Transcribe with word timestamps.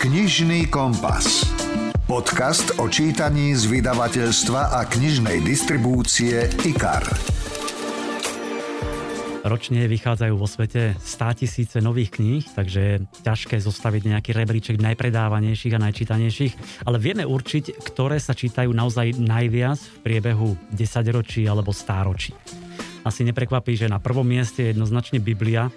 Knižný 0.00 0.72
kompas. 0.72 1.44
Podcast 2.08 2.72
o 2.80 2.88
čítaní 2.88 3.52
z 3.52 3.68
vydavateľstva 3.68 4.72
a 4.72 4.88
knižnej 4.88 5.44
distribúcie 5.44 6.48
IKAR. 6.64 7.04
Ročne 9.44 9.84
vychádzajú 9.84 10.34
vo 10.40 10.48
svete 10.48 10.96
100 10.96 11.44
tisíce 11.44 11.76
nových 11.84 12.16
kníh, 12.16 12.40
takže 12.48 12.80
je 12.80 12.96
ťažké 13.28 13.60
zostaviť 13.60 14.16
nejaký 14.16 14.32
rebríček 14.32 14.80
najpredávanejších 14.80 15.76
a 15.76 15.84
najčítanejších, 15.84 16.80
ale 16.88 16.96
vieme 16.96 17.28
určiť, 17.28 17.84
ktoré 17.92 18.16
sa 18.16 18.32
čítajú 18.32 18.72
naozaj 18.72 19.20
najviac 19.20 19.76
v 19.76 19.96
priebehu 20.00 20.56
10 20.72 20.80
ročí 21.12 21.44
alebo 21.44 21.76
stáročí. 21.76 22.32
Asi 23.04 23.20
neprekvapí, 23.28 23.76
že 23.76 23.92
na 23.92 24.00
prvom 24.00 24.24
mieste 24.24 24.64
je 24.64 24.72
jednoznačne 24.72 25.20
Biblia, 25.20 25.68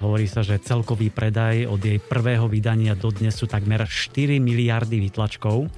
Hovorí 0.00 0.24
sa, 0.24 0.40
že 0.40 0.56
celkový 0.56 1.12
predaj 1.12 1.68
od 1.68 1.80
jej 1.84 2.00
prvého 2.00 2.48
vydania 2.48 2.96
do 2.96 3.12
dnes 3.12 3.36
sú 3.36 3.44
takmer 3.44 3.84
4 3.84 4.40
miliardy 4.40 4.96
výtlačkov. 4.96 5.68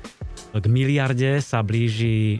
K 0.52 0.66
miliarde 0.70 1.42
sa 1.42 1.64
blíži 1.64 2.38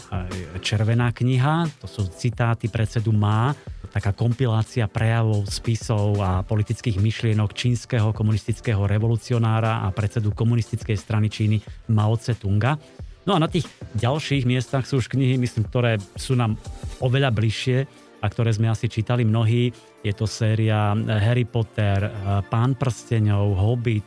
Červená 0.62 1.10
kniha, 1.10 1.66
to 1.82 1.90
sú 1.90 2.06
citáty 2.12 2.70
predsedu 2.70 3.10
Má, 3.10 3.56
taká 3.92 4.14
kompilácia 4.16 4.88
prejavov, 4.88 5.48
spisov 5.50 6.16
a 6.22 6.40
politických 6.46 7.02
myšlienok 7.02 7.52
čínskeho 7.52 8.14
komunistického 8.16 8.88
revolucionára 8.88 9.84
a 9.84 9.92
predsedu 9.92 10.32
komunistickej 10.32 10.96
strany 10.96 11.28
Číny 11.28 11.60
Mao 11.92 12.16
Tse-tunga. 12.16 12.80
No 13.22 13.36
a 13.36 13.42
na 13.42 13.46
tých 13.46 13.68
ďalších 13.98 14.48
miestach 14.48 14.82
sú 14.88 14.98
už 14.98 15.12
knihy, 15.12 15.38
myslím, 15.38 15.68
ktoré 15.68 16.00
sú 16.18 16.34
nám 16.34 16.58
oveľa 16.98 17.30
bližšie 17.30 17.84
a 18.22 18.26
ktoré 18.30 18.54
sme 18.54 18.70
asi 18.70 18.86
čítali 18.86 19.26
mnohí. 19.26 19.74
Je 20.06 20.14
to 20.14 20.30
séria 20.30 20.94
Harry 20.94 21.42
Potter, 21.42 22.06
Pán 22.46 22.78
prsteňov, 22.78 23.58
Hobbit, 23.58 24.06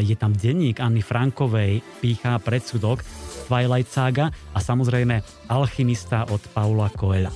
je 0.00 0.16
tam 0.16 0.32
denník 0.32 0.80
Anny 0.80 1.04
Frankovej, 1.04 1.84
Pícha 2.00 2.40
predsudok, 2.40 3.04
Twilight 3.44 3.92
Saga 3.92 4.32
a 4.32 4.58
samozrejme 4.58 5.20
Alchymista 5.52 6.24
od 6.32 6.40
Paula 6.56 6.88
Coelha. 6.96 7.28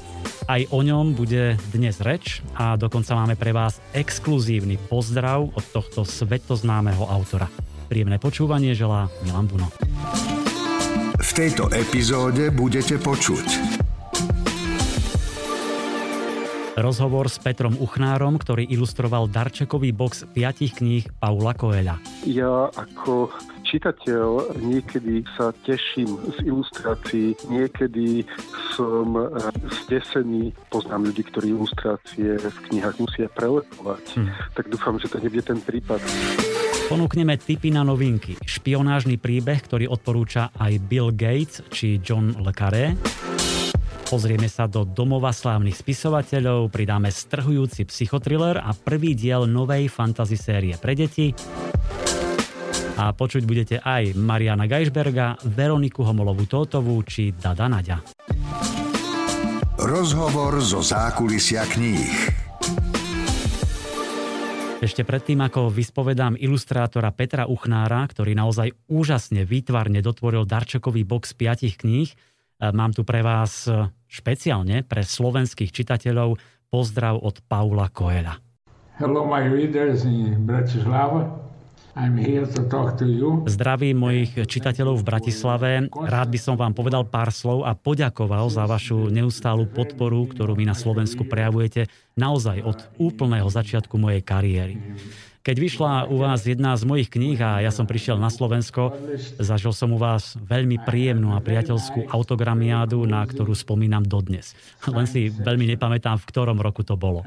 Aj 0.47 0.63
o 0.73 0.81
ňom 0.81 1.13
bude 1.13 1.59
dnes 1.75 2.01
reč 2.01 2.41
a 2.57 2.79
dokonca 2.79 3.13
máme 3.19 3.35
pre 3.35 3.51
vás 3.53 3.83
exkluzívny 3.93 4.79
pozdrav 4.79 5.43
od 5.53 5.65
tohto 5.75 6.07
svetoznámeho 6.07 7.03
autora. 7.05 7.51
Príjemné 7.91 8.17
počúvanie 8.23 8.73
želá 8.73 9.11
Milan 9.27 9.51
Buno. 9.51 9.69
V 11.19 11.31
tejto 11.35 11.67
epizóde 11.75 12.55
budete 12.55 13.03
počuť 13.03 13.86
Rozhovor 16.77 17.33
s 17.33 17.41
Petrom 17.41 17.73
Uchnárom, 17.81 18.37
ktorý 18.37 18.69
ilustroval 18.69 19.33
darčekový 19.33 19.97
box 19.97 20.29
piatich 20.29 20.77
kníh 20.77 21.09
Paula 21.17 21.57
Coelha. 21.57 21.97
Ja 22.29 22.69
ako 22.69 23.33
čitateľ 23.65 24.61
niekedy 24.61 25.25
sa 25.41 25.57
teším 25.65 26.21
z 26.37 26.39
ilustrácií, 26.45 27.33
niekedy 27.49 28.29
som 28.77 29.17
eh, 29.17 29.29
zdesený. 29.85 30.53
Poznám 30.69 31.09
ľudí, 31.09 31.25
ktorí 31.33 31.57
ilustrácie 31.57 32.37
v 32.37 32.59
knihách 32.71 33.01
musia 33.01 33.27
prelepovať. 33.33 34.05
Hmm. 34.21 34.29
Tak 34.53 34.69
dúfam, 34.69 35.01
že 35.01 35.09
to 35.09 35.17
nebude 35.17 35.43
ten 35.43 35.59
prípad. 35.65 36.05
Ponúkneme 36.87 37.35
tipy 37.41 37.75
na 37.75 37.83
novinky. 37.83 38.39
Špionážny 38.39 39.19
príbeh, 39.19 39.59
ktorý 39.59 39.91
odporúča 39.91 40.55
aj 40.55 40.79
Bill 40.87 41.11
Gates 41.11 41.67
či 41.73 41.99
John 41.99 42.31
Le 42.39 42.55
Carré. 42.55 42.95
Pozrieme 44.07 44.47
sa 44.47 44.71
do 44.71 44.87
domova 44.87 45.35
slávnych 45.35 45.83
spisovateľov, 45.83 46.71
pridáme 46.71 47.11
strhujúci 47.11 47.91
psychotriller 47.91 48.55
a 48.63 48.71
prvý 48.71 49.19
diel 49.19 49.51
novej 49.51 49.91
fantasy 49.91 50.39
série 50.39 50.79
pre 50.79 50.95
deti. 50.95 51.35
A 53.03 53.11
počuť 53.11 53.43
budete 53.43 53.77
aj 53.83 54.15
Mariana 54.15 54.71
Geisberga, 54.71 55.35
Veroniku 55.43 56.07
Homolovú 56.07 56.47
Tótovú 56.47 57.03
či 57.03 57.35
Dada 57.35 57.67
Naďa. 57.67 58.07
Rozhovor 59.75 60.63
zo 60.63 60.87
zákulisia 60.87 61.67
kníh. 61.67 62.47
Ešte 64.79 65.03
predtým, 65.03 65.43
ako 65.43 65.67
vyspovedám 65.75 66.39
ilustrátora 66.39 67.11
Petra 67.11 67.51
Uchnára, 67.51 68.07
ktorý 68.07 68.39
naozaj 68.39 68.71
úžasne 68.87 69.43
výtvarne 69.43 69.99
dotvoril 69.99 70.47
darčekový 70.47 71.03
box 71.03 71.35
piatich 71.35 71.75
kníh, 71.75 72.36
mám 72.61 72.93
tu 72.97 73.05
pre 73.05 73.21
vás 73.21 73.69
e, 73.69 73.93
špeciálne 74.09 74.81
pre 74.87 75.05
slovenských 75.05 75.73
čitateľov 75.73 76.41
pozdrav 76.73 77.21
od 77.21 77.45
Paula 77.45 77.93
Koela. 77.93 78.41
Hello 78.97 79.29
my 79.29 79.45
readers 79.45 80.09
in 80.09 80.49
Bratislava. 80.49 81.47
I'm 81.97 82.13
here 82.21 82.45
to 82.45 82.61
talk 82.69 83.01
to 83.01 83.09
you. 83.09 83.49
Zdravím 83.49 83.97
mojich 83.97 84.37
čitateľov 84.37 85.01
v 85.01 85.05
Bratislave. 85.05 85.69
Rád 85.89 86.29
by 86.29 86.39
som 86.41 86.53
vám 86.61 86.77
povedal 86.77 87.09
pár 87.09 87.33
slov 87.33 87.65
a 87.65 87.73
poďakoval 87.73 88.53
za 88.53 88.69
vašu 88.69 89.09
neustálu 89.09 89.65
podporu, 89.65 90.29
ktorú 90.29 90.61
mi 90.61 90.69
na 90.69 90.77
Slovensku 90.77 91.25
prejavujete 91.25 91.89
naozaj 92.21 92.61
od 92.69 92.79
úplného 93.01 93.49
začiatku 93.49 93.97
mojej 93.97 94.21
kariéry. 94.21 94.77
Keď 95.47 95.63
vyšla 95.63 96.11
u 96.11 96.27
vás 96.27 96.43
jedna 96.43 96.75
z 96.75 96.83
mojich 96.83 97.07
kníh 97.07 97.39
a 97.39 97.63
ja 97.63 97.71
som 97.71 97.87
prišiel 97.87 98.19
na 98.19 98.35
Slovensko, 98.35 98.99
zažil 99.39 99.71
som 99.71 99.95
u 99.95 99.99
vás 100.03 100.35
veľmi 100.43 100.83
príjemnú 100.83 101.39
a 101.39 101.39
priateľskú 101.39 102.11
autogramiádu, 102.11 103.07
na 103.07 103.23
ktorú 103.23 103.55
spomínam 103.55 104.03
dodnes. 104.03 104.59
Len 104.91 105.07
si 105.07 105.31
veľmi 105.31 105.71
nepamätám, 105.71 106.19
v 106.19 106.27
ktorom 106.35 106.59
roku 106.59 106.83
to 106.83 106.99
bolo. 106.99 107.23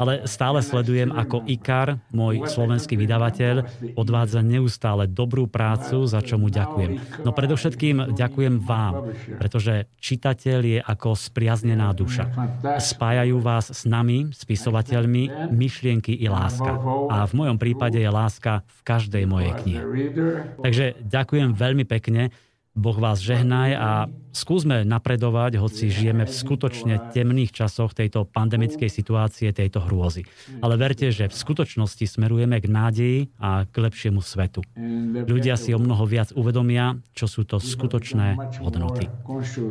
Ale 0.00 0.24
stále 0.24 0.64
sledujem, 0.64 1.12
ako 1.12 1.44
IKAR, 1.44 2.00
môj 2.16 2.48
slovenský 2.48 2.96
vydavateľ, 2.96 3.92
odvádza 3.92 4.40
neustále 4.40 5.04
dobrú 5.04 5.44
prácu, 5.44 6.08
za 6.08 6.24
čo 6.24 6.40
mu 6.40 6.48
ďakujem. 6.48 7.20
No 7.28 7.36
predovšetkým 7.36 8.16
ďakujem 8.16 8.56
vám, 8.64 9.12
pretože 9.36 9.84
čitateľ 10.00 10.60
je 10.64 10.78
ako 10.80 11.12
spriaznená 11.12 11.92
duša. 11.92 12.24
Spájajú 12.80 13.36
vás 13.36 13.68
s 13.68 13.84
nami, 13.84 14.32
spisovateľmi, 14.32 15.52
myšlienky 15.52 16.16
i 16.16 16.24
láska. 16.24 16.80
A 17.12 17.28
v 17.28 17.32
mojom 17.36 17.49
mojom 17.50 17.58
prípade 17.58 17.98
je 17.98 18.06
láska 18.06 18.62
v 18.62 18.80
každej 18.86 19.24
mojej 19.26 19.52
knihe. 19.58 19.82
Takže 20.62 21.02
ďakujem 21.02 21.58
veľmi 21.58 21.82
pekne. 21.82 22.30
Boh 22.80 22.96
vás 22.96 23.20
žehnaj 23.20 23.70
a 23.76 24.08
skúsme 24.32 24.88
napredovať, 24.88 25.60
hoci 25.60 25.92
žijeme 25.92 26.24
v 26.24 26.32
skutočne 26.32 27.12
temných 27.12 27.52
časoch 27.52 27.92
tejto 27.92 28.24
pandemickej 28.24 28.88
situácie, 28.88 29.52
tejto 29.52 29.84
hrôzy. 29.84 30.24
Ale 30.64 30.80
verte, 30.80 31.12
že 31.12 31.28
v 31.28 31.36
skutočnosti 31.36 32.00
smerujeme 32.08 32.56
k 32.56 32.72
nádeji 32.72 33.18
a 33.36 33.68
k 33.68 33.74
lepšiemu 33.76 34.24
svetu. 34.24 34.64
Ľudia 35.28 35.60
si 35.60 35.76
o 35.76 35.80
mnoho 35.82 36.08
viac 36.08 36.32
uvedomia, 36.32 36.96
čo 37.12 37.28
sú 37.28 37.44
to 37.44 37.60
skutočné 37.60 38.40
hodnoty. 38.64 39.12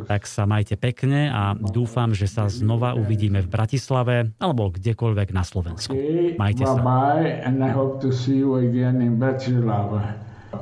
Tak 0.06 0.30
sa 0.30 0.46
majte 0.46 0.78
pekne 0.78 1.34
a 1.34 1.58
dúfam, 1.58 2.14
že 2.14 2.30
sa 2.30 2.46
znova 2.46 2.94
uvidíme 2.94 3.42
v 3.42 3.50
Bratislave 3.50 4.30
alebo 4.38 4.70
kdekoľvek 4.70 5.34
na 5.34 5.42
Slovensku. 5.42 5.98
Majte 6.38 6.62
sa 6.62 6.78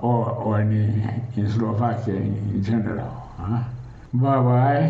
or, 0.01 0.25
or 0.45 0.61
in, 0.65 1.03
Slovakia 1.49 2.15
in 2.15 2.61
general. 2.61 3.11
Bye 4.13 4.43
bye. 4.43 4.87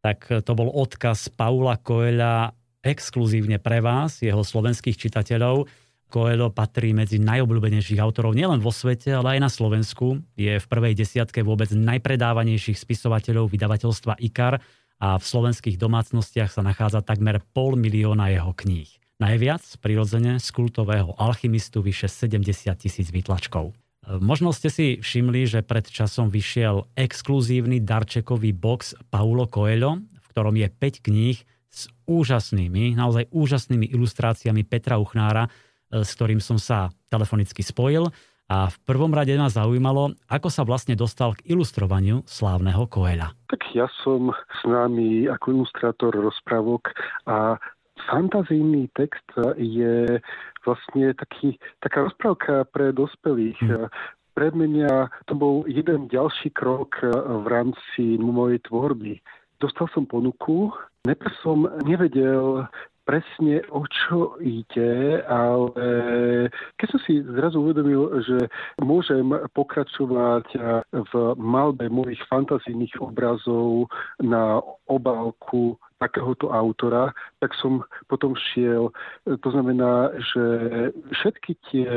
Tak 0.00 0.44
to 0.44 0.52
bol 0.56 0.72
odkaz 0.72 1.28
Paula 1.28 1.76
Koeľa 1.76 2.56
exkluzívne 2.80 3.60
pre 3.60 3.84
vás, 3.84 4.24
jeho 4.24 4.40
slovenských 4.40 4.96
čitateľov. 4.96 5.68
Coelho 6.10 6.50
patrí 6.50 6.90
medzi 6.90 7.22
najobľúbenejších 7.22 8.02
autorov 8.02 8.34
nielen 8.34 8.58
vo 8.58 8.74
svete, 8.74 9.14
ale 9.14 9.38
aj 9.38 9.40
na 9.46 9.50
Slovensku. 9.52 10.18
Je 10.34 10.58
v 10.58 10.66
prvej 10.66 10.98
desiatke 10.98 11.44
vôbec 11.46 11.70
najpredávanejších 11.70 12.74
spisovateľov 12.74 13.46
vydavateľstva 13.46 14.18
IKAR 14.18 14.58
a 15.00 15.08
v 15.16 15.24
slovenských 15.24 15.78
domácnostiach 15.78 16.50
sa 16.50 16.66
nachádza 16.66 17.06
takmer 17.06 17.38
pol 17.54 17.78
milióna 17.78 18.34
jeho 18.34 18.50
kníh. 18.52 18.90
Najviac, 19.20 19.62
prirodzene, 19.84 20.40
z 20.40 20.48
kultového 20.50 21.14
alchymistu 21.14 21.84
vyše 21.84 22.08
70 22.08 22.72
tisíc 22.80 23.12
výtlačkov. 23.12 23.76
Možno 24.18 24.50
ste 24.50 24.66
si 24.66 24.98
všimli, 24.98 25.46
že 25.46 25.60
pred 25.62 25.86
časom 25.86 26.34
vyšiel 26.34 26.90
exkluzívny 26.98 27.78
darčekový 27.78 28.50
box 28.50 28.98
Paulo 29.06 29.46
Coelho, 29.46 30.02
v 30.02 30.26
ktorom 30.34 30.58
je 30.58 30.66
5 30.66 31.06
kníh 31.06 31.38
s 31.70 31.86
úžasnými, 32.10 32.98
naozaj 32.98 33.30
úžasnými 33.30 33.86
ilustráciami 33.94 34.66
Petra 34.66 34.98
Uchnára, 34.98 35.46
e, 35.46 36.02
s 36.02 36.10
ktorým 36.18 36.42
som 36.42 36.58
sa 36.58 36.90
telefonicky 37.06 37.62
spojil. 37.62 38.10
A 38.50 38.66
v 38.66 38.76
prvom 38.82 39.14
rade 39.14 39.30
nás 39.38 39.54
zaujímalo, 39.54 40.18
ako 40.26 40.50
sa 40.50 40.66
vlastne 40.66 40.98
dostal 40.98 41.38
k 41.38 41.54
ilustrovaniu 41.54 42.26
slávneho 42.26 42.90
Coelha. 42.90 43.30
Tak 43.46 43.62
ja 43.78 43.86
som 44.02 44.34
známy 44.66 45.30
ako 45.30 45.62
ilustrátor 45.62 46.10
rozprávok 46.18 46.90
a 47.30 47.62
fantazijný 48.10 48.90
text 48.98 49.22
je 49.54 50.18
vlastne 50.64 51.12
taký, 51.16 51.56
taká 51.80 52.06
rozprávka 52.06 52.64
pre 52.68 52.92
dospelých. 52.92 53.58
Hmm. 53.62 53.88
Pre 54.34 54.48
mňa 54.54 55.10
to 55.26 55.34
bol 55.34 55.66
jeden 55.66 56.06
ďalší 56.08 56.54
krok 56.54 57.02
v 57.04 57.46
rámci 57.50 58.16
mojej 58.16 58.62
tvorby. 58.64 59.20
Dostal 59.60 59.90
som 59.92 60.08
ponuku, 60.08 60.72
najprv 61.04 61.32
som 61.44 61.68
nevedel, 61.84 62.64
presne 63.04 63.64
o 63.72 63.82
čo 63.88 64.36
ide, 64.40 65.24
ale 65.26 65.84
keď 66.78 66.86
som 66.90 67.00
si 67.06 67.20
zrazu 67.24 67.60
uvedomil, 67.60 68.22
že 68.22 68.46
môžem 68.80 69.30
pokračovať 69.56 70.46
v 70.92 71.12
malbe 71.36 71.88
mojich 71.90 72.20
fantazijných 72.30 73.00
obrazov 73.02 73.90
na 74.22 74.62
obálku 74.86 75.74
takéhoto 76.00 76.48
autora, 76.48 77.12
tak 77.44 77.52
som 77.60 77.84
potom 78.08 78.32
šiel. 78.32 78.88
To 79.28 79.48
znamená, 79.52 80.16
že 80.16 80.44
všetky 81.12 81.52
tie 81.68 81.90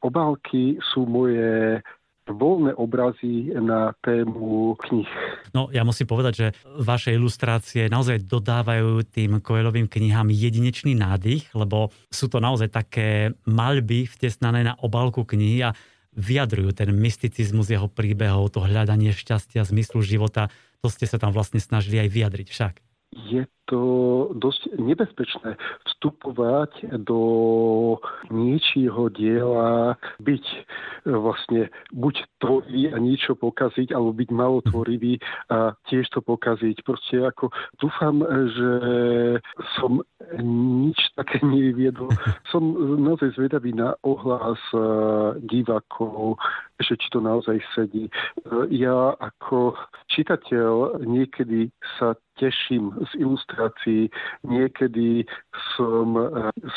obálky 0.00 0.80
sú 0.80 1.04
moje 1.04 1.84
voľné 2.28 2.78
obrazy 2.78 3.50
na 3.58 3.90
tému 4.04 4.78
knih. 4.78 5.10
No 5.50 5.66
ja 5.74 5.82
musím 5.82 6.06
povedať, 6.06 6.32
že 6.34 6.46
vaše 6.78 7.10
ilustrácie 7.10 7.90
naozaj 7.90 8.26
dodávajú 8.26 9.02
tým 9.10 9.42
Koelovým 9.42 9.90
knihám 9.90 10.30
jedinečný 10.30 10.94
nádych, 10.94 11.50
lebo 11.56 11.90
sú 12.08 12.30
to 12.30 12.38
naozaj 12.38 12.70
také 12.70 13.34
maľby 13.46 14.06
vtesnané 14.06 14.62
na 14.62 14.78
obálku 14.78 15.26
knihy 15.26 15.66
a 15.66 15.74
vyjadrujú 16.12 16.76
ten 16.76 16.92
mysticizmus 16.92 17.72
jeho 17.72 17.88
príbehov, 17.88 18.52
to 18.52 18.60
hľadanie 18.62 19.10
šťastia, 19.10 19.64
zmyslu 19.64 20.04
života. 20.04 20.52
To 20.84 20.92
ste 20.92 21.08
sa 21.08 21.16
tam 21.16 21.32
vlastne 21.32 21.58
snažili 21.58 21.98
aj 21.98 22.08
vyjadriť 22.12 22.48
však 22.52 22.74
je 23.12 23.46
to 23.66 23.80
dosť 24.34 24.74
nebezpečné 24.78 25.54
vstupovať 25.86 26.98
do 27.06 27.20
niečího 28.30 29.08
diela, 29.14 29.94
byť 30.18 30.44
e, 30.44 30.58
vlastne 31.06 31.70
buď 31.94 32.14
tvorivý 32.42 32.82
a 32.90 32.96
niečo 32.98 33.38
pokaziť, 33.38 33.94
alebo 33.94 34.12
byť 34.12 34.30
malo 34.34 34.58
tvorivý 34.66 35.22
a 35.50 35.78
tiež 35.86 36.10
to 36.10 36.20
pokaziť. 36.20 36.82
Proste 36.82 37.22
ako 37.22 37.54
dúfam, 37.78 38.22
že 38.26 38.72
som 39.78 40.02
nič 40.42 40.98
také 41.14 41.38
nevyviedol. 41.42 42.10
Som 42.50 42.74
naozaj 43.02 43.38
zvedavý 43.38 43.72
na 43.74 43.94
ohlas 44.02 44.60
e, 44.74 44.78
divákov, 45.46 46.38
že 46.82 46.98
či 46.98 47.06
to 47.14 47.22
naozaj 47.22 47.62
sedí. 47.74 48.10
E, 48.10 48.12
ja 48.74 49.14
ako 49.22 49.78
čitateľ 50.10 51.04
niekedy 51.06 51.70
sa 51.98 52.18
teším 52.40 52.90
z 53.12 53.22
ilustrácií, 53.22 53.61
niekedy 54.42 55.28
som 55.76 56.16
e, 56.16 56.24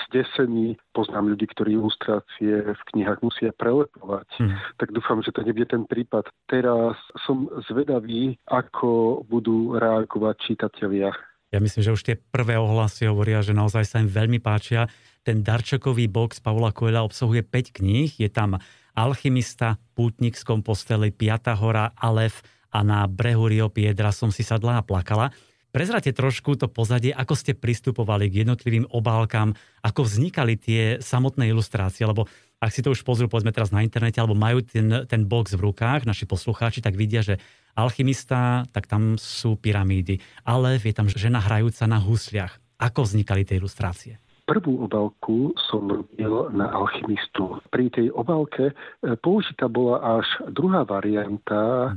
zdesený, 0.08 0.76
poznám 0.92 1.34
ľudí, 1.34 1.48
ktorí 1.50 1.80
ilustrácie 1.80 2.76
v 2.76 2.82
knihách 2.94 3.20
musia 3.24 3.52
prelepovať, 3.56 4.28
hmm. 4.38 4.58
tak 4.78 4.92
dúfam, 4.92 5.24
že 5.24 5.32
to 5.32 5.42
nebude 5.42 5.70
ten 5.70 5.88
prípad. 5.88 6.28
Teraz 6.52 7.00
som 7.24 7.48
zvedavý, 7.72 8.36
ako 8.50 9.24
budú 9.26 9.80
reagovať 9.80 10.36
čitatelia. 10.44 11.10
Ja 11.54 11.64
myslím, 11.64 11.82
že 11.88 11.96
už 11.96 12.04
tie 12.04 12.16
prvé 12.20 12.60
ohlasy 12.60 13.08
hovoria, 13.08 13.40
že 13.40 13.56
naozaj 13.56 13.88
sa 13.88 14.02
im 14.04 14.12
veľmi 14.12 14.44
páčia. 14.44 14.92
Ten 15.24 15.40
darčekový 15.40 16.12
box 16.12 16.44
Pavla 16.44 16.76
Koela 16.76 17.06
obsahuje 17.06 17.48
5 17.48 17.80
kníh. 17.80 18.12
Je 18.20 18.28
tam 18.28 18.60
Alchymista, 18.92 19.80
Pútnik 19.96 20.36
z 20.36 20.44
Kompostely, 20.44 21.16
Piata 21.16 21.56
hora, 21.56 21.96
Alef, 21.96 22.44
a 22.76 22.84
na 22.84 23.08
brehu 23.08 23.48
Rio 23.48 23.72
Piedra 23.72 24.12
som 24.12 24.28
si 24.36 24.44
sadla 24.44 24.84
a 24.84 24.86
plakala. 24.86 25.32
Prezrate 25.76 26.16
trošku 26.16 26.56
to 26.56 26.72
pozadie, 26.72 27.12
ako 27.12 27.36
ste 27.36 27.52
pristupovali 27.52 28.32
k 28.32 28.48
jednotlivým 28.48 28.88
obálkam, 28.96 29.52
ako 29.84 30.08
vznikali 30.08 30.56
tie 30.56 31.04
samotné 31.04 31.52
ilustrácie, 31.52 32.08
lebo 32.08 32.32
ak 32.64 32.72
si 32.72 32.80
to 32.80 32.96
už 32.96 33.04
pozrú, 33.04 33.28
povedzme 33.28 33.52
teraz 33.52 33.76
na 33.76 33.84
internete, 33.84 34.24
alebo 34.24 34.40
majú 34.40 34.64
ten, 34.64 35.04
ten 35.04 35.28
box 35.28 35.60
v 35.60 35.68
rukách, 35.68 36.08
naši 36.08 36.24
poslucháči, 36.24 36.80
tak 36.80 36.96
vidia, 36.96 37.20
že 37.20 37.44
alchymista, 37.76 38.64
tak 38.72 38.88
tam 38.88 39.20
sú 39.20 39.60
pyramídy. 39.60 40.24
Ale 40.48 40.80
je 40.80 40.96
tam 40.96 41.12
žena 41.12 41.44
hrajúca 41.44 41.84
na 41.92 42.00
husliach. 42.00 42.56
Ako 42.80 43.04
vznikali 43.04 43.44
tie 43.44 43.60
ilustrácie? 43.60 44.24
Prvú 44.46 44.86
obálku 44.86 45.58
som 45.58 45.90
robil 45.90 46.54
na 46.54 46.70
alchymistu. 46.70 47.58
Pri 47.74 47.90
tej 47.90 48.14
obálke 48.14 48.70
e, 48.70 48.74
použitá 49.18 49.66
bola 49.66 50.22
až 50.22 50.28
druhá 50.54 50.86
varianta 50.86 51.92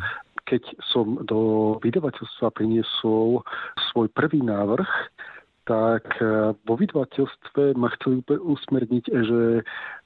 keď 0.48 0.64
som 0.88 1.20
do 1.28 1.76
vydavateľstva 1.84 2.48
priniesol 2.56 3.44
svoj 3.92 4.08
prvý 4.16 4.40
návrh, 4.40 4.88
tak 5.68 6.08
e, 6.16 6.56
vo 6.56 6.74
vydavateľstve 6.80 7.76
ma 7.76 7.92
chceli 8.00 8.24
usmerniť, 8.24 9.04
že 9.04 9.40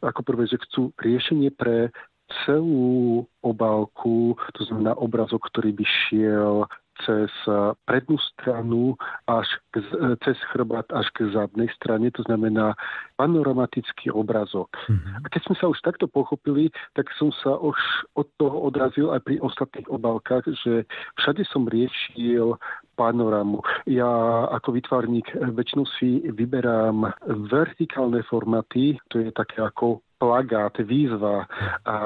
ako 0.03 0.21
prvé, 0.27 0.51
že 0.51 0.59
chcú 0.67 0.91
riešenie 0.99 1.55
pre 1.55 1.95
celú 2.43 3.23
obálku, 3.47 4.35
to 4.59 4.67
znamená 4.67 4.99
obrazok, 4.99 5.47
ktorý 5.53 5.71
by 5.71 5.85
šiel 5.87 6.67
cez 7.07 7.31
eh, 7.49 7.75
prednú 7.87 8.17
stranu 8.35 8.97
až 9.27 9.47
k, 9.75 9.83
eh, 9.83 10.15
cez 10.25 10.39
chrbát 10.51 10.87
až 10.91 11.07
k 11.15 11.31
zadnej 11.31 11.69
strane, 11.77 12.11
to 12.11 12.23
znamená 12.27 12.75
panoramatický 13.19 14.11
obrazok. 14.11 14.73
Mm-hmm. 14.89 15.23
A 15.23 15.27
keď 15.31 15.41
sme 15.47 15.57
sa 15.59 15.67
už 15.71 15.79
takto 15.83 16.07
pochopili, 16.11 16.71
tak 16.99 17.11
som 17.19 17.31
sa 17.43 17.55
už 17.59 17.77
od 18.19 18.27
toho 18.39 18.67
odrazil 18.67 19.15
aj 19.15 19.23
pri 19.23 19.39
ostatných 19.39 19.89
obálkach, 19.91 20.47
že 20.67 20.87
všade 21.21 21.47
som 21.51 21.69
riešil 21.69 22.59
panoramu. 22.95 23.65
Ja 23.89 24.47
ako 24.53 24.79
vytvarník 24.79 25.33
väčšinou 25.35 25.87
si 25.99 26.23
vyberám 26.29 27.09
vertikálne 27.49 28.21
formáty, 28.29 29.01
to 29.09 29.23
je 29.23 29.31
také 29.33 29.65
ako 29.65 30.05
plagát, 30.23 30.79
výzva. 30.87 31.51
A 31.83 31.97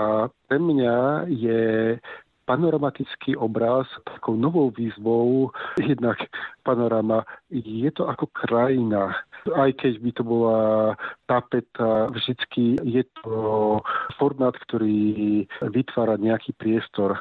pre 0.49 0.57
mňa 0.57 1.29
je 1.29 1.97
panoramatický 2.47 3.37
obraz 3.37 3.91
takou 4.07 4.39
novou 4.39 4.71
výzvou. 4.71 5.51
Jednak 5.77 6.17
panorama 6.63 7.27
je 7.51 7.91
to 7.91 8.07
ako 8.07 8.31
krajina. 8.31 9.13
Aj 9.53 9.71
keď 9.75 9.93
by 10.03 10.11
to 10.15 10.23
bola 10.23 10.61
tapeta, 11.27 12.11
vždycky 12.11 12.79
je 12.83 13.03
to 13.23 13.79
formát, 14.19 14.55
ktorý 14.67 15.45
vytvára 15.63 16.17
nejaký 16.17 16.55
priestor 16.55 17.21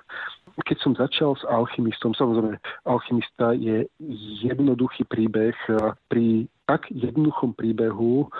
keď 0.63 0.77
som 0.79 0.95
začal 0.95 1.35
s 1.35 1.43
alchymistom, 1.51 2.15
samozrejme, 2.15 2.55
alchymista 2.87 3.51
je 3.51 3.91
jednoduchý 4.39 5.03
príbeh. 5.03 5.51
Pri 6.07 6.47
tak 6.65 6.87
jednoduchom 6.89 7.53
príbehu 7.53 8.31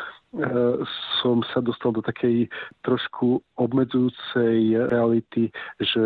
som 1.21 1.41
sa 1.53 1.59
dostal 1.63 1.95
do 1.95 2.03
takej 2.03 2.51
trošku 2.83 3.39
obmedzujúcej 3.55 4.75
reality, 4.91 5.49
že 5.79 6.03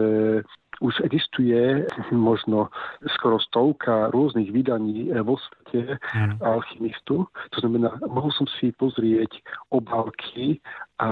už 0.79 1.03
existuje 1.03 1.83
možno 2.11 2.71
skoro 3.19 3.39
stovka 3.43 4.07
rôznych 4.15 4.47
vydaní 4.51 5.11
vo 5.27 5.35
svete 5.35 5.99
mm. 5.99 6.39
alchymistu. 6.39 7.27
To 7.27 7.57
znamená, 7.59 7.99
mohol 8.07 8.31
som 8.31 8.47
si 8.59 8.71
pozrieť 8.71 9.43
obálky 9.75 10.63
a 11.03 11.09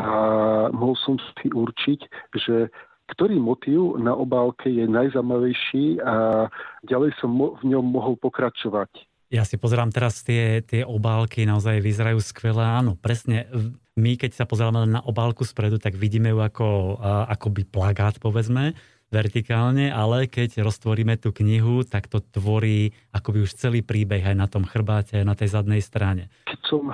mohol 0.72 0.96
som 0.96 1.20
si 1.20 1.52
určiť, 1.52 2.00
že 2.40 2.72
ktorý 3.08 3.40
motív 3.40 3.96
na 4.00 4.12
obálke 4.12 4.68
je 4.68 4.84
najzaujímavejší 4.84 6.04
a 6.04 6.48
ďalej 6.84 7.16
som 7.24 7.32
v 7.36 7.64
ňom 7.64 7.86
mohol 7.88 8.20
pokračovať. 8.20 8.92
Ja 9.28 9.44
si 9.44 9.60
pozerám 9.60 9.92
teraz 9.92 10.24
tie, 10.24 10.64
tie 10.64 10.88
obálky, 10.88 11.44
naozaj 11.44 11.84
vyzerajú 11.84 12.24
skvelé. 12.24 12.64
Áno, 12.64 12.96
presne. 12.96 13.52
My, 14.00 14.16
keď 14.16 14.40
sa 14.40 14.46
pozeráme 14.48 14.88
na 14.88 15.04
obálku 15.04 15.44
spredu, 15.44 15.76
tak 15.82 16.00
vidíme 16.00 16.32
ju 16.32 16.40
ako, 16.40 17.48
by 17.52 17.64
plagát, 17.68 18.22
povedzme 18.24 18.78
vertikálne, 19.08 19.88
ale 19.88 20.28
keď 20.28 20.68
roztvoríme 20.68 21.16
tú 21.16 21.32
knihu, 21.32 21.88
tak 21.88 22.12
to 22.12 22.20
tvorí 22.20 22.92
akoby 23.16 23.48
už 23.48 23.56
celý 23.56 23.80
príbeh 23.80 24.20
aj 24.20 24.36
na 24.36 24.52
tom 24.52 24.68
chrbáte, 24.68 25.24
na 25.24 25.32
tej 25.32 25.56
zadnej 25.56 25.80
strane. 25.80 26.28
Keď 26.44 26.60
som 26.68 26.92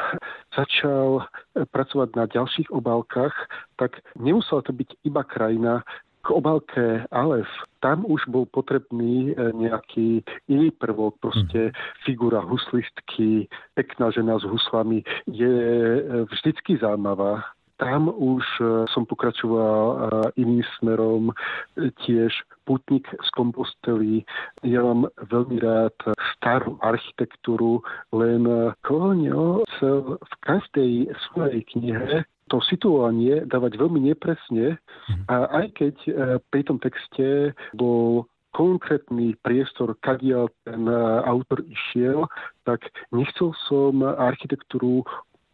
začal 0.53 1.25
pracovať 1.73 2.09
na 2.13 2.29
ďalších 2.29 2.69
obálkach, 2.69 3.33
tak 3.81 3.97
nemusela 4.13 4.61
to 4.61 4.77
byť 4.77 4.89
iba 5.09 5.25
krajina, 5.25 5.81
k 6.23 6.27
obálke 6.31 7.03
Alef, 7.09 7.49
tam 7.83 8.07
už 8.07 8.31
bol 8.31 8.47
potrebný 8.47 9.35
e, 9.35 9.51
nejaký 9.51 10.23
iný 10.47 10.71
prvok, 10.71 11.19
proste 11.19 11.69
mm. 11.69 11.75
figura 12.07 12.39
huslistky, 12.39 13.51
pekná 13.75 14.07
žena 14.15 14.39
s 14.39 14.47
huslami 14.47 15.03
je 15.27 15.51
e, 15.99 16.01
vždycky 16.31 16.79
zaujímavá 16.79 17.43
tam 17.81 18.07
už 18.07 18.45
e, 18.63 18.87
som 18.87 19.03
pokračoval 19.03 20.07
iným 20.39 20.63
smerom, 20.79 21.35
tiež 21.75 22.31
putník 22.63 23.03
z 23.11 23.29
Kompostely. 23.35 24.23
Ja 24.63 24.85
mám 24.87 25.11
veľmi 25.19 25.59
rád 25.59 25.97
starú 26.37 26.79
architektúru, 26.79 27.83
len 28.15 28.47
Kolonio 28.87 29.67
chcel 29.75 30.15
v 30.15 30.33
každej 30.47 30.91
svojej 31.27 31.59
knihe 31.75 32.23
to 32.53 32.61
situovanie 32.69 33.49
dávať 33.49 33.81
veľmi 33.81 34.13
nepresne 34.13 34.77
mhm. 35.09 35.25
a 35.25 35.35
aj 35.65 35.65
keď 35.73 35.95
e, 36.05 36.11
pri 36.53 36.61
tom 36.69 36.77
texte 36.77 37.57
bol 37.73 38.29
konkrétny 38.53 39.33
priestor, 39.41 39.97
kadiaľ 40.05 40.45
ten 40.61 40.85
autor 41.25 41.65
išiel, 41.65 42.29
tak 42.69 42.85
nechcel 43.09 43.49
som 43.65 44.05
architektúru 44.05 45.01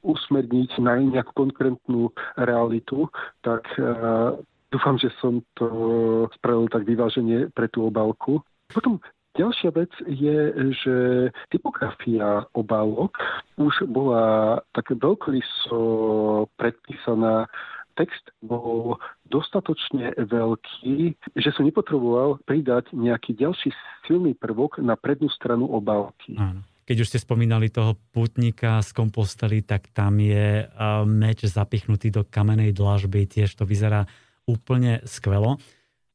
usmerniť 0.03 0.83
na 0.83 0.99
nejakú 0.99 1.31
konkrétnu 1.31 2.11
realitu, 2.35 3.07
tak 3.43 3.67
uh, 3.79 4.35
dúfam, 4.71 4.95
že 4.95 5.11
som 5.19 5.43
to 5.59 6.27
spravil 6.39 6.71
tak 6.71 6.87
vyváženie 6.87 7.51
pre 7.51 7.67
tú 7.67 7.87
obálku. 7.87 8.39
Potom 8.71 9.01
Ďalšia 9.39 9.71
vec 9.71 9.91
je, 10.03 10.51
že 10.83 10.95
typografia 11.47 12.43
obálok 12.51 13.15
už 13.55 13.87
bola 13.87 14.59
tak 14.75 14.91
veľkoryso 14.91 15.79
predpísaná 16.59 17.47
text 17.95 18.31
bol 18.39 18.95
dostatočne 19.27 20.15
veľký, 20.15 21.19
že 21.35 21.49
som 21.51 21.67
nepotreboval 21.67 22.39
pridať 22.47 22.95
nejaký 22.95 23.35
ďalší 23.35 23.75
silný 24.07 24.35
prvok 24.35 24.79
na 24.79 24.95
prednú 24.95 25.27
stranu 25.27 25.67
obálky. 25.67 26.39
Keď 26.87 26.97
už 27.03 27.09
ste 27.11 27.19
spomínali 27.19 27.67
toho 27.67 27.99
putníka 28.15 28.79
z 28.79 28.95
kompostely, 28.95 29.61
tak 29.61 29.91
tam 29.91 30.23
je 30.23 30.63
meč 31.05 31.43
zapichnutý 31.43 32.09
do 32.09 32.23
kamenej 32.23 32.71
dlažby, 32.71 33.27
tiež 33.27 33.51
to 33.55 33.67
vyzerá 33.67 34.07
úplne 34.47 35.03
skvelo. 35.03 35.59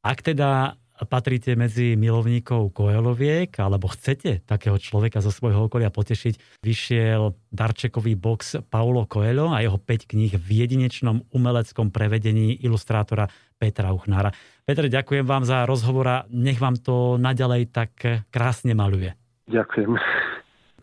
Ak 0.01 0.25
teda 0.25 0.81
patríte 1.03 1.59
medzi 1.59 1.99
milovníkov 1.99 2.71
Koeloviek, 2.71 3.51
alebo 3.59 3.91
chcete 3.91 4.47
takého 4.47 4.79
človeka 4.79 5.19
zo 5.19 5.35
svojho 5.35 5.67
okolia 5.67 5.91
potešiť, 5.91 6.63
vyšiel 6.63 7.35
darčekový 7.51 8.15
box 8.15 8.63
Paulo 8.71 9.03
Coelho 9.11 9.51
a 9.51 9.59
jeho 9.59 9.75
5 9.75 10.11
kníh 10.15 10.33
v 10.39 10.49
jedinečnom 10.63 11.27
umeleckom 11.35 11.91
prevedení 11.91 12.55
ilustrátora 12.63 13.27
Petra 13.59 13.91
Uchnára. 13.91 14.31
Petre, 14.63 14.87
ďakujem 14.87 15.27
vám 15.27 15.43
za 15.43 15.67
rozhovor 15.67 16.07
a 16.07 16.19
nech 16.31 16.63
vám 16.63 16.79
to 16.79 17.19
naďalej 17.19 17.75
tak 17.75 17.91
krásne 18.31 18.79
maluje. 18.79 19.11
Ďakujem. 19.51 19.99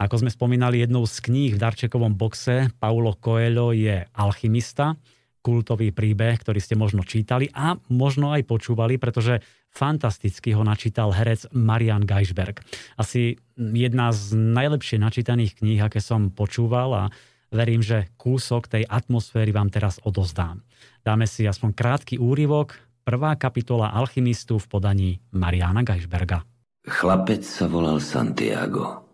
Ako 0.01 0.15
sme 0.17 0.33
spomínali, 0.33 0.81
jednou 0.81 1.05
z 1.05 1.21
kníh 1.21 1.53
v 1.55 1.61
darčekovom 1.61 2.17
boxe 2.17 2.73
Paulo 2.81 3.15
Coelho 3.21 3.69
je 3.69 4.01
Alchymista, 4.17 4.97
kultový 5.41 5.89
príbeh, 5.89 6.37
ktorý 6.37 6.61
ste 6.61 6.77
možno 6.77 7.01
čítali 7.01 7.49
a 7.53 7.77
možno 7.89 8.33
aj 8.33 8.45
počúvali, 8.45 9.01
pretože 9.01 9.41
fantasticky 9.71 10.51
ho 10.51 10.61
načítal 10.67 11.15
herec 11.15 11.47
Marian 11.55 12.03
Geisberg. 12.03 12.59
Asi 12.99 13.39
jedna 13.55 14.11
z 14.11 14.35
najlepšie 14.35 14.99
načítaných 14.99 15.63
kníh, 15.63 15.79
aké 15.79 16.03
som 16.03 16.29
počúval 16.29 16.89
a 16.93 17.03
verím, 17.49 17.79
že 17.79 18.11
kúsok 18.19 18.67
tej 18.67 18.83
atmosféry 18.85 19.55
vám 19.55 19.71
teraz 19.71 19.97
odozdám. 20.03 20.61
Dáme 21.01 21.25
si 21.25 21.47
aspoň 21.47 21.71
krátky 21.71 22.15
úryvok, 22.19 22.75
prvá 23.07 23.33
kapitola 23.39 23.95
Alchymistu 23.95 24.59
v 24.59 24.69
podaní 24.69 25.11
Mariana 25.33 25.81
Geisberga. 25.87 26.43
Chlapec 26.85 27.41
sa 27.41 27.71
volal 27.71 28.03
Santiago. 28.03 29.07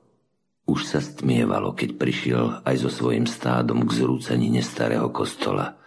Už 0.68 0.84
sa 0.84 1.00
stmievalo, 1.00 1.72
keď 1.72 1.90
prišiel 1.96 2.46
aj 2.68 2.76
so 2.84 2.90
svojím 2.92 3.24
stádom 3.24 3.88
k 3.88 4.04
zrúcanine 4.04 4.60
starého 4.60 5.08
kostola– 5.14 5.74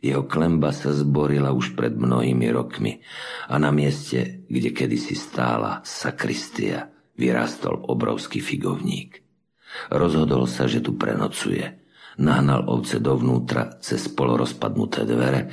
jeho 0.00 0.24
klemba 0.24 0.72
sa 0.72 0.96
zborila 0.96 1.52
už 1.52 1.76
pred 1.76 1.92
mnohými 1.92 2.48
rokmi 2.48 3.04
a 3.52 3.60
na 3.60 3.68
mieste, 3.68 4.44
kde 4.48 4.72
kedysi 4.72 5.12
stála 5.12 5.84
sakristia, 5.84 6.88
vyrastol 7.20 7.84
obrovský 7.84 8.40
figovník. 8.40 9.20
Rozhodol 9.92 10.48
sa, 10.48 10.64
že 10.64 10.80
tu 10.80 10.96
prenocuje. 10.96 11.76
Nahnal 12.20 12.68
ovce 12.68 13.00
dovnútra 13.00 13.80
cez 13.80 14.08
polorozpadnuté 14.12 15.08
dvere 15.08 15.52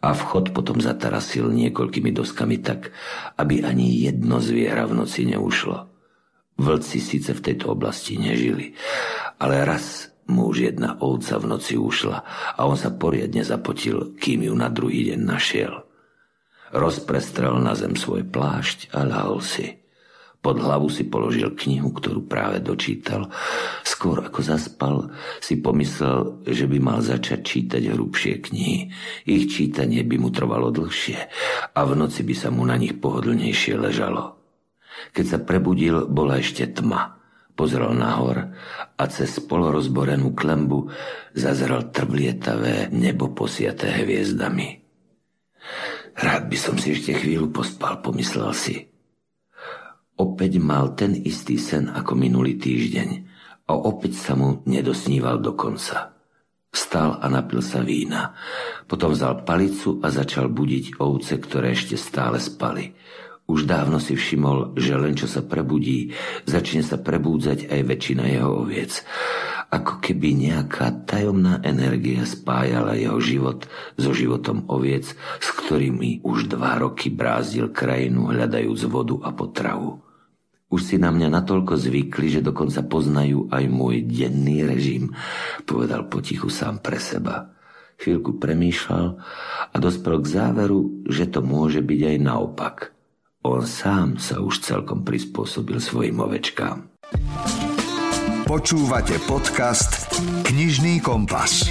a 0.00 0.08
vchod 0.12 0.56
potom 0.56 0.80
zatarasil 0.80 1.48
niekoľkými 1.52 2.12
doskami 2.12 2.60
tak, 2.64 2.92
aby 3.36 3.64
ani 3.64 4.08
jedno 4.08 4.40
zviera 4.40 4.88
v 4.88 5.04
noci 5.04 5.28
neušlo. 5.28 5.88
Vlci 6.60 6.98
síce 7.00 7.36
v 7.36 7.44
tejto 7.44 7.76
oblasti 7.76 8.16
nežili, 8.16 8.72
ale 9.36 9.64
raz 9.68 10.08
mu 10.28 10.52
už 10.52 10.72
jedna 10.72 11.00
ovca 11.00 11.40
v 11.40 11.48
noci 11.48 11.74
ušla 11.80 12.18
a 12.54 12.60
on 12.68 12.76
sa 12.76 12.92
poriadne 12.92 13.40
zapotil, 13.40 14.14
kým 14.20 14.44
ju 14.44 14.54
na 14.54 14.68
druhý 14.68 15.12
deň 15.12 15.20
našiel. 15.24 15.88
Rozprestrel 16.68 17.56
na 17.64 17.72
zem 17.72 17.96
svoj 17.96 18.28
plášť 18.28 18.92
a 18.92 19.08
ľahol 19.08 19.40
si. 19.40 19.80
Pod 20.38 20.62
hlavu 20.62 20.86
si 20.86 21.02
položil 21.02 21.50
knihu, 21.58 21.90
ktorú 21.90 22.30
práve 22.30 22.62
dočítal. 22.62 23.26
Skôr 23.82 24.22
ako 24.22 24.38
zaspal, 24.38 25.10
si 25.42 25.58
pomyslel, 25.58 26.46
že 26.46 26.70
by 26.70 26.78
mal 26.78 27.02
začať 27.02 27.42
čítať 27.42 27.82
hrubšie 27.90 28.46
knihy. 28.46 28.94
Ich 29.26 29.50
čítanie 29.50 30.06
by 30.06 30.16
mu 30.20 30.30
trvalo 30.30 30.70
dlhšie 30.70 31.18
a 31.74 31.80
v 31.82 31.92
noci 31.98 32.22
by 32.22 32.34
sa 32.38 32.54
mu 32.54 32.62
na 32.62 32.78
nich 32.78 32.94
pohodlnejšie 33.02 33.74
ležalo. 33.80 34.38
Keď 35.10 35.24
sa 35.26 35.38
prebudil, 35.42 36.06
bola 36.06 36.38
ešte 36.38 36.70
tma– 36.70 37.14
pozrel 37.58 37.90
nahor 37.90 38.54
a 38.94 39.04
cez 39.10 39.42
polorozborenú 39.42 40.30
klembu 40.38 40.86
zazrel 41.34 41.90
trvlietavé 41.90 42.94
nebo 42.94 43.34
posiaté 43.34 43.90
hviezdami. 43.98 44.78
Rád 46.14 46.46
by 46.46 46.58
som 46.58 46.78
si 46.78 46.94
ešte 46.94 47.18
chvíľu 47.18 47.50
pospal, 47.50 47.98
pomyslel 47.98 48.54
si. 48.54 48.86
Opäť 50.18 50.62
mal 50.62 50.94
ten 50.94 51.14
istý 51.14 51.58
sen 51.58 51.90
ako 51.90 52.14
minulý 52.14 52.58
týždeň 52.58 53.10
a 53.66 53.72
opäť 53.74 54.18
sa 54.18 54.38
mu 54.38 54.62
nedosníval 54.66 55.42
do 55.42 55.54
konca. 55.58 56.14
Vstal 56.68 57.22
a 57.22 57.26
napil 57.26 57.62
sa 57.62 57.82
vína. 57.82 58.34
Potom 58.86 59.14
vzal 59.14 59.46
palicu 59.46 59.98
a 60.02 60.10
začal 60.10 60.50
budiť 60.50 60.98
ovce, 61.00 61.38
ktoré 61.38 61.74
ešte 61.74 61.94
stále 61.94 62.42
spali. 62.42 62.92
Už 63.48 63.64
dávno 63.64 63.96
si 63.96 64.12
všimol, 64.12 64.76
že 64.76 64.92
len 64.92 65.16
čo 65.16 65.24
sa 65.24 65.40
prebudí, 65.40 66.12
začne 66.44 66.84
sa 66.84 67.00
prebúdzať 67.00 67.72
aj 67.72 67.80
väčšina 67.80 68.28
jeho 68.28 68.68
oviec. 68.68 69.00
Ako 69.72 70.04
keby 70.04 70.36
nejaká 70.36 71.08
tajomná 71.08 71.64
energia 71.64 72.28
spájala 72.28 72.92
jeho 73.00 73.16
život 73.24 73.64
so 73.96 74.12
životom 74.12 74.68
oviec, 74.68 75.16
s 75.16 75.48
ktorými 75.64 76.20
už 76.28 76.52
dva 76.52 76.76
roky 76.76 77.08
brázdil 77.08 77.72
krajinu 77.72 78.36
hľadajúc 78.36 78.84
vodu 78.84 79.16
a 79.24 79.32
potravu. 79.32 79.96
Už 80.68 80.84
si 80.84 81.00
na 81.00 81.08
mňa 81.08 81.32
natoľko 81.32 81.80
zvykli, 81.80 82.28
že 82.28 82.44
dokonca 82.44 82.84
poznajú 82.84 83.48
aj 83.48 83.64
môj 83.72 84.04
denný 84.04 84.68
režim, 84.68 85.16
povedal 85.64 86.04
potichu 86.04 86.52
sám 86.52 86.84
pre 86.84 87.00
seba. 87.00 87.56
Chvíľku 87.96 88.36
premýšľal 88.36 89.06
a 89.72 89.76
dospel 89.80 90.20
k 90.20 90.36
záveru, 90.36 91.08
že 91.08 91.32
to 91.32 91.40
môže 91.40 91.80
byť 91.80 92.00
aj 92.12 92.16
naopak– 92.20 92.76
on 93.48 93.64
sám 93.64 94.20
sa 94.20 94.44
už 94.44 94.60
celkom 94.60 95.00
prispôsobil 95.00 95.80
svojim 95.80 96.20
ovečkám. 96.20 96.84
Počúvate 98.44 99.16
podcast 99.24 100.08
Knižný 100.44 101.00
kompas. 101.00 101.68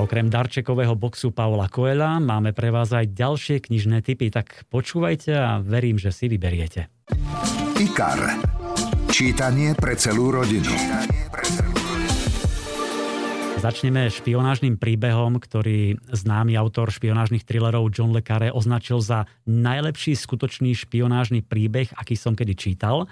Okrem 0.00 0.32
darčekového 0.32 0.96
boxu 0.96 1.28
Paula 1.28 1.68
Koela 1.68 2.16
máme 2.16 2.56
pre 2.56 2.72
vás 2.72 2.88
aj 2.96 3.12
ďalšie 3.12 3.60
knižné 3.60 4.00
typy, 4.00 4.32
tak 4.32 4.64
počúvajte 4.72 5.32
a 5.36 5.60
verím, 5.60 6.00
že 6.00 6.08
si 6.08 6.24
vyberiete. 6.24 6.88
IKAR. 7.76 8.40
Čítanie 9.12 9.76
pre 9.76 10.00
celú 10.00 10.32
rodinu. 10.32 10.72
Začneme 13.60 14.08
špionážnym 14.08 14.80
príbehom, 14.80 15.36
ktorý 15.36 16.00
známy 16.08 16.56
autor 16.56 16.88
špionážnych 16.88 17.44
thrillerov 17.44 17.92
John 17.92 18.08
Le 18.08 18.24
Carré 18.24 18.48
označil 18.48 19.04
za 19.04 19.28
najlepší 19.44 20.16
skutočný 20.16 20.72
špionážny 20.72 21.44
príbeh, 21.44 21.92
aký 21.92 22.16
som 22.16 22.32
kedy 22.32 22.56
čítal. 22.56 23.04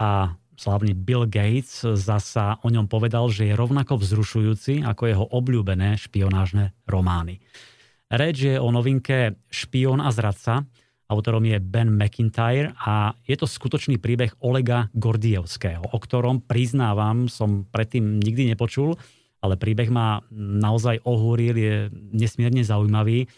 A 0.00 0.32
slavný 0.56 0.96
Bill 0.96 1.28
Gates 1.28 1.84
zasa 1.84 2.56
o 2.64 2.72
ňom 2.72 2.88
povedal, 2.88 3.28
že 3.28 3.52
je 3.52 3.52
rovnako 3.52 4.00
vzrušujúci 4.00 4.80
ako 4.80 5.02
jeho 5.12 5.24
obľúbené 5.28 6.00
špionážne 6.00 6.72
romány. 6.88 7.44
Reč 8.08 8.48
je 8.48 8.56
o 8.56 8.72
novinke 8.72 9.36
Špion 9.52 10.00
a 10.00 10.08
zradca. 10.08 10.64
Autorom 11.12 11.44
je 11.44 11.60
Ben 11.60 11.92
McIntyre 11.92 12.72
a 12.80 13.12
je 13.28 13.36
to 13.36 13.44
skutočný 13.44 14.00
príbeh 14.00 14.40
Olega 14.40 14.88
Gordievského, 14.96 15.84
o 15.92 15.98
ktorom 16.00 16.48
priznávam 16.48 17.28
som 17.28 17.68
predtým 17.68 18.24
nikdy 18.24 18.56
nepočul 18.56 18.96
ale 19.42 19.58
príbeh 19.58 19.90
ma 19.90 20.22
naozaj 20.32 21.02
ohúril, 21.02 21.58
je 21.58 21.74
nesmierne 22.14 22.62
zaujímavý. 22.62 23.26
E, 23.26 23.28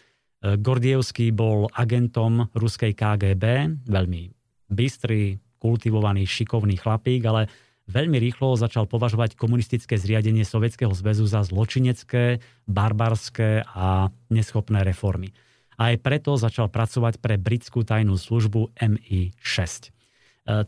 Gordievský 0.60 1.32
bol 1.32 1.72
agentom 1.72 2.52
ruskej 2.52 2.92
KGB, 2.92 3.72
veľmi 3.88 4.22
bystrý, 4.68 5.40
kultivovaný, 5.56 6.28
šikovný 6.28 6.76
chlapík, 6.76 7.24
ale 7.24 7.48
veľmi 7.88 8.20
rýchlo 8.20 8.60
začal 8.60 8.84
považovať 8.84 9.32
komunistické 9.40 9.96
zriadenie 9.96 10.44
Sovietskeho 10.44 10.92
zväzu 10.92 11.24
za 11.24 11.40
zločinecké, 11.40 12.44
barbarské 12.68 13.64
a 13.64 14.12
neschopné 14.28 14.84
reformy. 14.84 15.32
Aj 15.80 15.96
preto 15.98 16.36
začal 16.36 16.68
pracovať 16.68 17.18
pre 17.18 17.40
britskú 17.40 17.82
tajnú 17.82 18.20
službu 18.20 18.76
MI6. 18.76 19.88
E, 19.88 19.90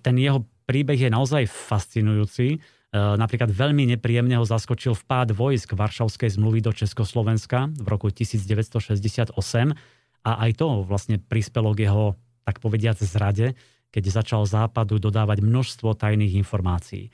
ten 0.00 0.16
jeho 0.16 0.48
príbeh 0.64 0.96
je 0.96 1.12
naozaj 1.12 1.44
fascinujúci, 1.44 2.64
napríklad 2.96 3.52
veľmi 3.52 3.96
nepríjemne 3.96 4.38
ho 4.40 4.46
zaskočil 4.46 4.96
vpád 4.96 5.36
vojsk 5.36 5.76
Varšavskej 5.76 6.36
zmluvy 6.40 6.64
do 6.64 6.72
Československa 6.72 7.70
v 7.76 7.86
roku 7.86 8.08
1968 8.08 9.36
a 10.26 10.30
aj 10.42 10.50
to 10.58 10.82
vlastne 10.82 11.22
prispelo 11.22 11.70
k 11.70 11.86
jeho, 11.86 12.18
tak 12.42 12.58
povediac, 12.58 12.98
zrade, 12.98 13.54
keď 13.94 14.02
začal 14.10 14.42
Západu 14.42 14.98
dodávať 14.98 15.38
množstvo 15.40 15.94
tajných 15.94 16.34
informácií. 16.42 17.08
E, 17.08 17.10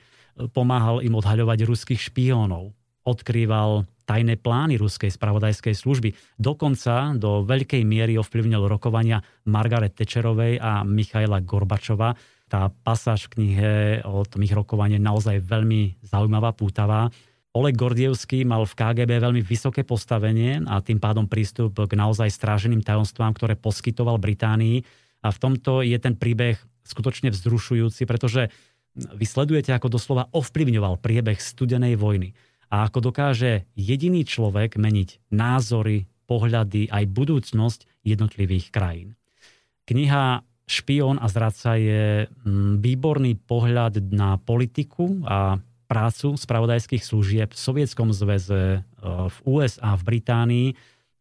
pomáhal 0.49 1.05
im 1.05 1.13
odhaľovať 1.13 1.69
ruských 1.69 2.09
špiónov, 2.09 2.73
odkrýval 3.05 3.85
tajné 4.03 4.35
plány 4.41 4.75
ruskej 4.75 5.13
spravodajskej 5.13 5.75
služby. 5.77 6.09
Dokonca 6.35 7.15
do 7.15 7.45
veľkej 7.47 7.87
miery 7.87 8.19
ovplyvnil 8.19 8.67
rokovania 8.67 9.23
Margaret 9.47 9.95
Tečerovej 9.95 10.59
a 10.59 10.83
Michaila 10.83 11.39
Gorbačova. 11.39 12.15
Tá 12.53 12.69
pasáž 12.85 13.25
v 13.25 13.41
knihe 13.41 13.73
o 14.05 14.21
tom 14.29 14.45
ich 14.45 14.53
rokovanie 14.53 15.01
naozaj 15.01 15.41
veľmi 15.41 16.05
zaujímavá, 16.05 16.53
pútavá. 16.53 17.09
Oleg 17.57 17.73
Gordievský 17.73 18.45
mal 18.45 18.69
v 18.69 18.77
KGB 18.77 19.17
veľmi 19.17 19.41
vysoké 19.41 19.81
postavenie 19.81 20.61
a 20.69 20.77
tým 20.77 21.01
pádom 21.01 21.25
prístup 21.25 21.73
k 21.73 21.97
naozaj 21.97 22.29
stráženým 22.29 22.85
tajomstvám, 22.85 23.33
ktoré 23.33 23.57
poskytoval 23.57 24.21
Británii. 24.21 24.85
A 25.25 25.33
v 25.33 25.41
tomto 25.41 25.81
je 25.81 25.97
ten 25.97 26.13
príbeh 26.13 26.61
skutočne 26.85 27.33
vzrušujúci, 27.33 28.05
pretože 28.05 28.53
vy 28.93 29.25
sledujete, 29.25 29.73
ako 29.73 29.97
doslova 29.97 30.29
ovplyvňoval 30.29 31.01
priebeh 31.01 31.41
studenej 31.41 31.97
vojny 31.97 32.37
a 32.69 32.85
ako 32.85 33.09
dokáže 33.09 33.65
jediný 33.73 34.29
človek 34.29 34.77
meniť 34.77 35.33
názory, 35.33 36.05
pohľady 36.29 36.85
aj 36.93 37.03
budúcnosť 37.09 38.05
jednotlivých 38.05 38.69
krajín. 38.69 39.17
Kniha 39.89 40.52
Špión 40.63 41.19
a 41.19 41.27
zradca 41.27 41.75
je 41.75 42.27
mm, 42.27 42.79
výborný 42.79 43.35
pohľad 43.43 43.99
na 44.15 44.39
politiku 44.39 45.21
a 45.27 45.59
prácu 45.87 46.39
spravodajských 46.39 47.03
služieb 47.03 47.49
v 47.51 47.59
Sovietskom 47.59 48.15
zväze, 48.15 48.81
e, 48.81 49.05
v 49.05 49.37
USA, 49.45 49.93
v 49.99 50.03
Británii 50.07 50.67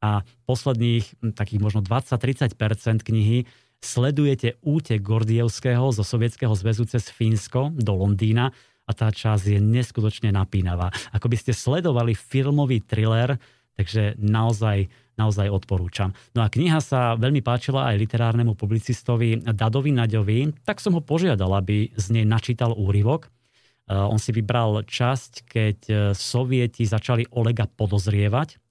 a 0.02 0.22
posledných 0.46 1.34
takých 1.34 1.60
možno 1.62 1.80
20-30% 1.82 3.02
knihy 3.02 3.44
sledujete 3.82 4.62
útek 4.62 5.02
Gordievského 5.02 5.90
zo 5.90 6.06
Sovietskeho 6.06 6.54
zväzu 6.54 6.86
cez 6.86 7.10
Fínsko 7.10 7.74
do 7.74 7.98
Londýna 7.98 8.54
a 8.86 8.90
tá 8.94 9.10
časť 9.10 9.58
je 9.58 9.60
neskutočne 9.62 10.30
napínavá. 10.30 10.90
Ako 11.10 11.26
by 11.26 11.36
ste 11.38 11.52
sledovali 11.54 12.14
filmový 12.14 12.82
thriller, 12.82 13.38
takže 13.74 14.18
naozaj, 14.18 14.90
naozaj 15.16 15.48
odporúčam. 15.52 16.16
No 16.32 16.44
a 16.44 16.48
kniha 16.48 16.80
sa 16.80 17.14
veľmi 17.16 17.44
páčila 17.44 17.92
aj 17.92 18.00
literárnemu 18.00 18.56
publicistovi 18.56 19.44
Dadovi 19.44 19.92
Naďovi, 19.92 20.64
tak 20.64 20.80
som 20.80 20.96
ho 20.96 21.02
požiadal, 21.04 21.52
aby 21.58 21.92
z 21.94 22.06
nej 22.20 22.26
načítal 22.26 22.72
úryvok. 22.72 23.28
Eh, 23.90 23.96
on 23.96 24.16
si 24.16 24.30
vybral 24.32 24.86
časť, 24.86 25.32
keď 25.44 25.78
eh, 25.88 25.96
sovieti 26.16 26.86
začali 26.86 27.28
Olega 27.34 27.68
podozrievať, 27.68 28.62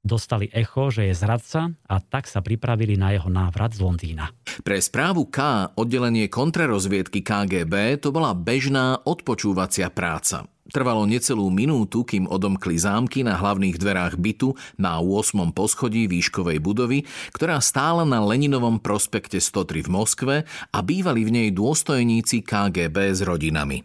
dostali 0.00 0.48
echo, 0.48 0.88
že 0.88 1.12
je 1.12 1.14
zradca 1.14 1.68
a 1.84 1.94
tak 2.00 2.24
sa 2.24 2.40
pripravili 2.40 2.96
na 2.96 3.12
jeho 3.12 3.28
návrat 3.28 3.76
z 3.76 3.84
Londýna. 3.84 4.32
Pre 4.64 4.78
správu 4.80 5.28
K, 5.28 5.70
oddelenie 5.76 6.32
kontrarozviedky 6.32 7.20
KGB, 7.20 8.00
to 8.00 8.08
bola 8.08 8.32
bežná 8.32 8.96
odpočúvacia 9.04 9.92
práca. 9.92 10.48
Trvalo 10.70 11.02
necelú 11.02 11.50
minútu, 11.50 12.06
kým 12.06 12.30
odomkli 12.30 12.78
zámky 12.78 13.26
na 13.26 13.34
hlavných 13.34 13.74
dverách 13.74 14.14
bytu 14.14 14.54
na 14.78 15.02
8. 15.02 15.50
poschodí 15.50 16.06
výškovej 16.06 16.62
budovy, 16.62 17.02
ktorá 17.34 17.58
stála 17.58 18.06
na 18.06 18.22
Leninovom 18.22 18.78
prospekte 18.78 19.42
103 19.42 19.86
v 19.86 19.90
Moskve 19.90 20.36
a 20.70 20.78
bývali 20.78 21.26
v 21.26 21.30
nej 21.34 21.48
dôstojníci 21.50 22.46
KGB 22.46 22.96
s 23.18 23.20
rodinami. 23.26 23.82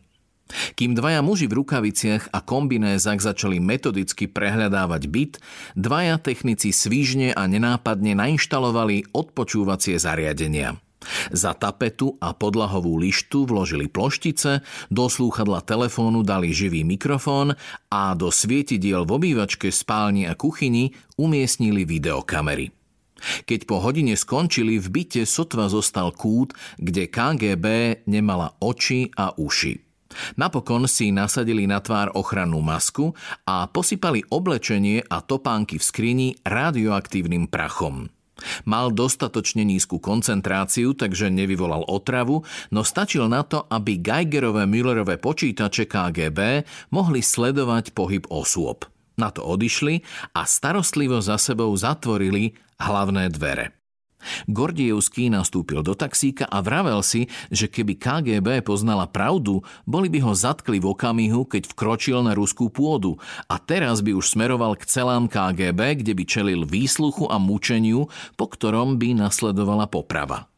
Kým 0.77 0.93
dvaja 0.93 1.25
muži 1.25 1.49
v 1.49 1.65
rukaviciach 1.65 2.29
a 2.29 2.37
kombinézach 2.45 3.17
začali 3.17 3.57
metodicky 3.57 4.29
prehľadávať 4.29 5.03
byt, 5.09 5.33
dvaja 5.73 6.21
technici 6.21 6.69
svížne 6.69 7.33
a 7.33 7.49
nenápadne 7.49 8.13
nainštalovali 8.13 9.09
odpočúvacie 9.09 9.97
zariadenia. 9.97 10.77
Za 11.31 11.53
tapetu 11.53 12.17
a 12.19 12.33
podlahovú 12.33 12.97
lištu 12.99 13.45
vložili 13.45 13.87
ploštice, 13.89 14.65
do 14.89 15.05
slúchadla 15.05 15.61
telefónu 15.61 16.25
dali 16.25 16.51
živý 16.51 16.81
mikrofón 16.81 17.53
a 17.89 18.13
do 18.17 18.29
svietidiel 18.33 19.05
v 19.05 19.11
obývačke, 19.21 19.69
spálni 19.69 20.25
a 20.25 20.33
kuchyni 20.33 20.93
umiestnili 21.17 21.85
videokamery. 21.87 22.73
Keď 23.47 23.59
po 23.65 23.79
hodine 23.79 24.13
skončili, 24.13 24.77
v 24.77 24.87
byte 24.91 25.23
sotva 25.23 25.71
zostal 25.71 26.11
kút, 26.11 26.53
kde 26.77 27.07
KGB 27.09 27.65
nemala 28.05 28.53
oči 28.59 29.09
a 29.15 29.33
uši. 29.33 29.81
Napokon 30.39 30.87
si 30.87 31.11
nasadili 31.11 31.67
na 31.67 31.83
tvár 31.83 32.15
ochrannú 32.15 32.63
masku 32.63 33.11
a 33.43 33.67
posypali 33.67 34.23
oblečenie 34.31 35.03
a 35.03 35.19
topánky 35.19 35.75
v 35.75 35.83
skrini 35.83 36.27
radioaktívnym 36.47 37.51
prachom. 37.51 38.07
Mal 38.67 38.91
dostatočne 38.91 39.63
nízku 39.63 40.01
koncentráciu, 40.01 40.91
takže 40.91 41.31
nevyvolal 41.31 41.87
otravu, 41.87 42.43
no 42.71 42.81
stačil 42.83 43.31
na 43.31 43.47
to, 43.47 43.63
aby 43.71 43.99
Geigerové 43.99 44.67
Müllerové 44.67 45.15
počítače 45.15 45.87
KGB 45.87 46.67
mohli 46.91 47.23
sledovať 47.23 47.95
pohyb 47.95 48.27
osôb. 48.27 48.85
Na 49.15 49.31
to 49.31 49.47
odišli 49.47 50.03
a 50.35 50.43
starostlivo 50.43 51.23
za 51.23 51.39
sebou 51.39 51.71
zatvorili 51.71 52.51
hlavné 52.75 53.31
dvere. 53.31 53.84
Gordievský 54.49 55.29
nastúpil 55.29 55.83
do 55.85 55.93
taxíka 55.93 56.47
a 56.49 56.63
vravel 56.63 57.01
si, 57.05 57.27
že 57.53 57.69
keby 57.69 57.97
KGB 57.99 58.65
poznala 58.65 59.05
pravdu, 59.05 59.61
boli 59.83 60.07
by 60.09 60.23
ho 60.25 60.33
zatkli 60.33 60.81
v 60.81 60.91
okamihu, 60.91 61.45
keď 61.45 61.69
vkročil 61.71 62.21
na 62.25 62.33
ruskú 62.33 62.71
pôdu 62.71 63.17
a 63.45 63.61
teraz 63.61 64.01
by 64.01 64.15
už 64.15 64.33
smeroval 64.33 64.79
k 64.79 64.87
celám 64.87 65.29
KGB, 65.29 66.01
kde 66.01 66.13
by 66.15 66.23
čelil 66.23 66.61
výsluchu 66.65 67.29
a 67.29 67.37
mučeniu, 67.37 68.07
po 68.39 68.45
ktorom 68.49 68.97
by 68.97 69.15
nasledovala 69.15 69.85
poprava. 69.91 70.49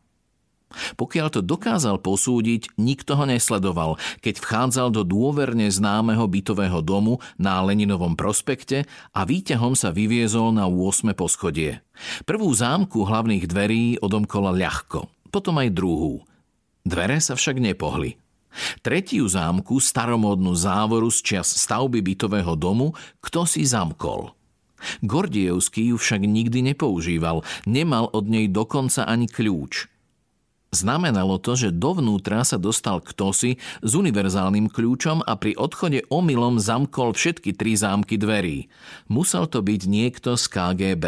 Pokiaľ 0.99 1.27
to 1.31 1.41
dokázal 1.43 2.03
posúdiť, 2.03 2.75
nikto 2.75 3.15
ho 3.15 3.23
nesledoval, 3.23 3.95
keď 4.19 4.43
vchádzal 4.43 4.91
do 4.91 5.07
dôverne 5.07 5.71
známeho 5.71 6.27
bytového 6.27 6.83
domu 6.83 7.23
na 7.39 7.63
Leninovom 7.63 8.19
prospekte 8.19 8.83
a 9.15 9.23
výťahom 9.23 9.79
sa 9.79 9.95
vyviezol 9.95 10.51
na 10.51 10.67
8. 10.67 11.15
poschodie. 11.15 11.79
Prvú 12.27 12.51
zámku 12.51 13.07
hlavných 13.07 13.47
dverí 13.47 13.83
odomkola 14.03 14.51
ľahko, 14.51 15.07
potom 15.31 15.55
aj 15.63 15.71
druhú. 15.71 16.27
Dvere 16.83 17.23
sa 17.23 17.39
však 17.39 17.63
nepohli. 17.63 18.19
Tretiu 18.81 19.27
zámku, 19.29 19.77
staromódnu 19.77 20.51
závoru 20.57 21.07
z 21.13 21.19
čias 21.21 21.47
stavby 21.47 22.01
bytového 22.01 22.57
domu, 22.59 22.91
kto 23.21 23.45
si 23.47 23.63
zamkol. 23.63 24.33
Gordievský 25.01 25.93
ju 25.93 25.97
však 25.97 26.21
nikdy 26.21 26.73
nepoužíval, 26.73 27.41
nemal 27.65 28.09
od 28.13 28.25
nej 28.29 28.45
dokonca 28.51 29.07
ani 29.07 29.31
kľúč– 29.31 29.73
Znamenalo 30.75 31.39
to, 31.39 31.55
že 31.55 31.71
dovnútra 31.71 32.43
sa 32.43 32.59
dostal 32.59 32.99
ktosi 32.99 33.55
s 33.79 33.91
univerzálnym 33.95 34.67
kľúčom 34.67 35.23
a 35.23 35.39
pri 35.39 35.55
odchode 35.55 36.03
omylom 36.11 36.59
zamkol 36.59 37.15
všetky 37.15 37.55
tri 37.55 37.79
zámky 37.79 38.19
dverí. 38.19 38.67
Musel 39.07 39.47
to 39.47 39.63
byť 39.63 39.81
niekto 39.87 40.35
z 40.35 40.43
KGB. 40.51 41.05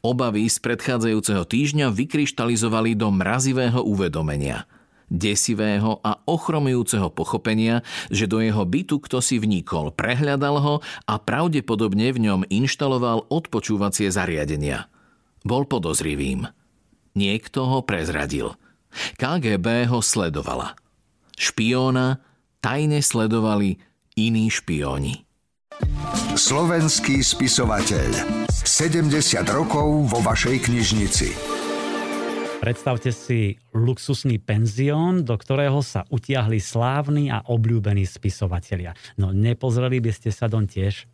Obavy 0.00 0.48
z 0.48 0.56
predchádzajúceho 0.62 1.44
týždňa 1.44 1.92
vykryštalizovali 1.92 2.96
do 2.96 3.10
mrazivého 3.12 3.82
uvedomenia– 3.82 4.64
desivého 5.10 6.02
a 6.02 6.18
ochromujúceho 6.26 7.14
pochopenia, 7.14 7.86
že 8.10 8.26
do 8.26 8.42
jeho 8.42 8.66
bytu 8.66 8.98
kto 8.98 9.22
si 9.22 9.38
vnikol, 9.38 9.94
prehľadal 9.94 10.56
ho 10.58 10.74
a 11.06 11.14
pravdepodobne 11.22 12.10
v 12.10 12.18
ňom 12.26 12.40
inštaloval 12.50 13.30
odpočúvacie 13.30 14.10
zariadenia. 14.10 14.90
Bol 15.46 15.62
podozrivým. 15.70 16.50
Niekto 17.16 17.64
ho 17.64 17.78
prezradil. 17.80 18.52
KGB 19.16 19.88
ho 19.88 20.04
sledovala. 20.04 20.76
Špióna 21.32 22.20
tajne 22.60 23.00
sledovali 23.00 23.80
iní 24.20 24.52
špióni. 24.52 25.24
Slovenský 26.36 27.24
spisovateľ. 27.24 28.44
70 28.52 29.08
rokov 29.48 30.12
vo 30.12 30.20
vašej 30.20 30.68
knižnici. 30.68 31.28
Predstavte 32.60 33.12
si 33.12 33.56
luxusný 33.72 34.36
penzión, 34.36 35.24
do 35.24 35.36
ktorého 35.40 35.80
sa 35.80 36.04
utiahli 36.12 36.60
slávni 36.60 37.32
a 37.32 37.40
obľúbení 37.48 38.04
spisovatelia. 38.04 38.92
No 39.16 39.32
nepozreli 39.32 40.04
by 40.04 40.12
ste 40.12 40.28
sa 40.28 40.52
doň 40.52 40.64
tiež? 40.68 41.08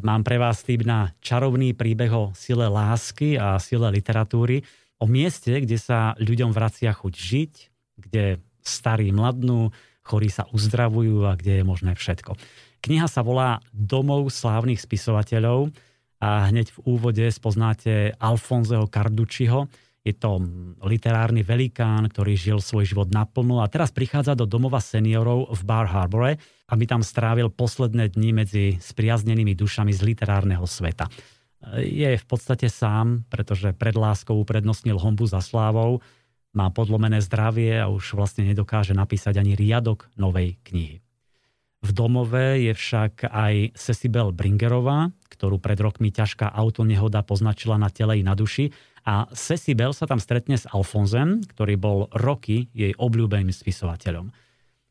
Mám 0.00 0.24
pre 0.24 0.40
vás 0.40 0.64
tým 0.64 0.84
na 0.88 1.12
čarovný 1.20 1.72
príbeh 1.76 2.12
o 2.12 2.32
sile 2.36 2.68
lásky 2.68 3.40
a 3.40 3.56
sile 3.56 3.88
literatúry, 3.92 4.64
o 4.98 5.06
mieste, 5.06 5.54
kde 5.62 5.78
sa 5.78 6.18
ľuďom 6.18 6.50
vracia 6.50 6.90
chuť 6.90 7.14
žiť, 7.14 7.52
kde 7.98 8.42
starí 8.62 9.14
mladnú, 9.14 9.70
chorí 10.02 10.28
sa 10.28 10.46
uzdravujú 10.50 11.24
a 11.28 11.38
kde 11.38 11.62
je 11.62 11.64
možné 11.64 11.92
všetko. 11.94 12.34
Kniha 12.82 13.10
sa 13.10 13.26
volá 13.26 13.58
Domov 13.74 14.30
slávnych 14.30 14.78
spisovateľov 14.78 15.74
a 16.22 16.50
hneď 16.50 16.74
v 16.74 16.78
úvode 16.86 17.26
spoznáte 17.30 18.14
Alfonzeho 18.18 18.86
Carducciho. 18.86 19.66
Je 20.06 20.14
to 20.14 20.40
literárny 20.80 21.42
velikán, 21.42 22.06
ktorý 22.06 22.38
žil 22.38 22.58
svoj 22.62 22.86
život 22.86 23.08
naplno 23.10 23.60
a 23.60 23.68
teraz 23.68 23.90
prichádza 23.90 24.38
do 24.38 24.48
domova 24.48 24.78
seniorov 24.78 25.52
v 25.52 25.60
Bar 25.66 25.90
Harbore, 25.90 26.38
aby 26.70 26.84
tam 26.86 27.02
strávil 27.02 27.50
posledné 27.52 28.14
dni 28.14 28.30
medzi 28.32 28.64
spriaznenými 28.78 29.52
dušami 29.58 29.92
z 29.92 30.00
literárneho 30.06 30.64
sveta 30.64 31.10
je 31.82 32.10
v 32.14 32.26
podstate 32.26 32.70
sám, 32.70 33.26
pretože 33.26 33.74
pred 33.74 33.98
láskou 33.98 34.38
uprednostnil 34.38 34.98
hombu 34.98 35.26
za 35.26 35.42
slávou, 35.42 36.00
má 36.56 36.72
podlomené 36.72 37.20
zdravie 37.20 37.76
a 37.76 37.92
už 37.92 38.16
vlastne 38.16 38.46
nedokáže 38.46 38.96
napísať 38.96 39.36
ani 39.38 39.52
riadok 39.54 40.08
novej 40.16 40.56
knihy. 40.64 41.04
V 41.78 41.90
domove 41.94 42.58
je 42.58 42.74
však 42.74 43.30
aj 43.30 43.78
Cecibel 43.78 44.34
Bringerová, 44.34 45.14
ktorú 45.30 45.62
pred 45.62 45.78
rokmi 45.78 46.10
ťažká 46.10 46.50
autonehoda 46.50 47.22
poznačila 47.22 47.78
na 47.78 47.86
tele 47.86 48.18
i 48.18 48.26
na 48.26 48.34
duši. 48.34 48.74
A 49.06 49.30
Cecibel 49.30 49.94
sa 49.94 50.10
tam 50.10 50.18
stretne 50.18 50.58
s 50.58 50.66
Alfonzem, 50.66 51.46
ktorý 51.46 51.78
bol 51.78 51.98
roky 52.10 52.66
jej 52.74 52.90
obľúbeným 52.98 53.54
spisovateľom. 53.54 54.34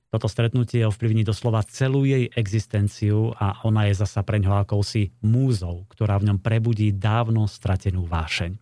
Toto 0.08 0.32
stretnutie 0.32 0.88
ovplyvní 0.88 1.28
doslova 1.28 1.68
celú 1.68 2.08
jej 2.08 2.32
existenciu 2.32 3.36
a 3.36 3.60
ona 3.68 3.92
je 3.92 4.00
zasa 4.00 4.24
pre 4.24 4.40
ňoho 4.40 4.64
akousi 4.64 5.12
múzou, 5.20 5.84
ktorá 5.92 6.16
v 6.16 6.32
ňom 6.32 6.40
prebudí 6.40 6.96
dávno 6.96 7.44
stratenú 7.44 8.08
vášeň. 8.08 8.56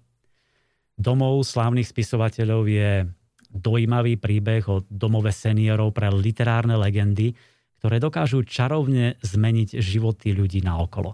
Domov 0.97 1.45
slávnych 1.45 1.85
spisovateľov 1.85 2.63
je 2.65 3.05
dojímavý 3.53 4.17
príbeh 4.17 4.65
o 4.67 4.81
domove 4.89 5.29
seniorov 5.29 5.93
pre 5.93 6.09
literárne 6.09 6.75
legendy, 6.81 7.37
ktoré 7.77 8.01
dokážu 8.01 8.41
čarovne 8.41 9.21
zmeniť 9.21 9.77
životy 9.77 10.33
ľudí 10.33 10.65
naokolo. 10.65 11.13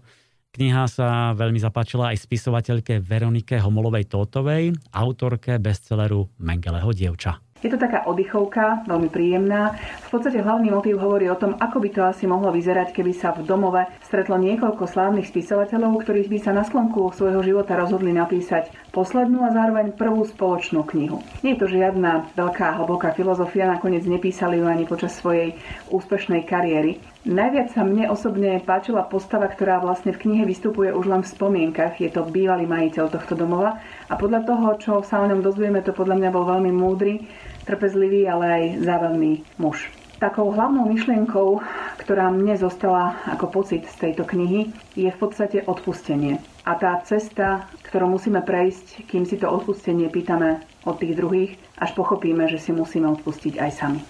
Kniha 0.52 0.88
sa 0.88 1.32
veľmi 1.36 1.60
zapáčila 1.60 2.12
aj 2.12 2.28
spisovateľke 2.28 3.04
Veronike 3.04 3.60
Homolovej 3.60 4.08
Tótovej, 4.08 4.76
autorke 4.96 5.60
bestselleru 5.60 6.28
Mengeleho 6.40 6.92
dievča. 6.96 7.51
Je 7.62 7.70
to 7.70 7.78
taká 7.78 8.10
oddychovka, 8.10 8.90
veľmi 8.90 9.10
príjemná. 9.14 9.78
V 10.10 10.18
podstate 10.18 10.42
hlavný 10.42 10.74
motív 10.74 10.98
hovorí 10.98 11.30
o 11.30 11.38
tom, 11.38 11.54
ako 11.62 11.78
by 11.78 11.90
to 11.94 12.02
asi 12.02 12.26
mohlo 12.26 12.50
vyzerať, 12.50 12.90
keby 12.90 13.14
sa 13.14 13.38
v 13.38 13.46
domove 13.46 13.86
stretlo 14.02 14.42
niekoľko 14.42 14.90
slávnych 14.90 15.30
spisovateľov, 15.30 16.02
ktorých 16.02 16.30
by 16.30 16.38
sa 16.42 16.52
na 16.58 16.66
sklonku 16.66 17.14
svojho 17.14 17.46
života 17.46 17.78
rozhodli 17.78 18.10
napísať 18.18 18.74
poslednú 18.90 19.46
a 19.46 19.54
zároveň 19.54 19.94
prvú 19.94 20.26
spoločnú 20.26 20.82
knihu. 20.90 21.22
Nie 21.46 21.54
je 21.54 21.62
to 21.62 21.68
žiadna 21.70 22.34
veľká 22.34 22.82
hlboká 22.82 23.14
filozofia, 23.14 23.70
nakoniec 23.70 24.10
nepísali 24.10 24.58
ju 24.58 24.66
ani 24.66 24.90
počas 24.90 25.14
svojej 25.22 25.54
úspešnej 25.94 26.50
kariéry. 26.50 26.98
Najviac 27.22 27.78
sa 27.78 27.86
mne 27.86 28.10
osobne 28.10 28.58
páčila 28.66 29.06
postava, 29.06 29.46
ktorá 29.46 29.78
vlastne 29.78 30.10
v 30.10 30.26
knihe 30.26 30.44
vystupuje 30.50 30.90
už 30.90 31.06
len 31.06 31.22
v 31.22 31.30
spomienkach. 31.30 32.02
Je 32.02 32.10
to 32.10 32.26
bývalý 32.26 32.66
majiteľ 32.66 33.14
tohto 33.14 33.38
domova 33.38 33.78
a 34.10 34.18
podľa 34.18 34.42
toho, 34.50 34.68
čo 34.82 34.94
sa 35.06 35.22
o 35.22 35.30
ňom 35.30 35.46
dozvieme, 35.46 35.86
to 35.86 35.94
podľa 35.94 36.18
mňa 36.18 36.30
bol 36.34 36.50
veľmi 36.50 36.74
múdry 36.74 37.22
trpezlivý, 37.66 38.28
ale 38.28 38.46
aj 38.46 38.64
zábavný 38.84 39.46
muž. 39.58 39.90
Takou 40.22 40.54
hlavnou 40.54 40.86
myšlienkou, 40.86 41.66
ktorá 41.98 42.30
mne 42.30 42.54
zostala 42.54 43.18
ako 43.26 43.50
pocit 43.50 43.90
z 43.90 43.96
tejto 44.10 44.22
knihy, 44.30 44.70
je 44.94 45.10
v 45.10 45.18
podstate 45.18 45.66
odpustenie. 45.66 46.38
A 46.62 46.78
tá 46.78 47.02
cesta, 47.02 47.66
ktorú 47.90 48.06
musíme 48.06 48.46
prejsť, 48.46 49.10
kým 49.10 49.26
si 49.26 49.42
to 49.42 49.50
odpustenie 49.50 50.14
pýtame 50.14 50.62
od 50.86 51.02
tých 51.02 51.18
druhých, 51.18 51.58
až 51.82 51.98
pochopíme, 51.98 52.46
že 52.46 52.62
si 52.62 52.70
musíme 52.70 53.10
odpustiť 53.18 53.58
aj 53.58 53.72
sami. 53.74 54.02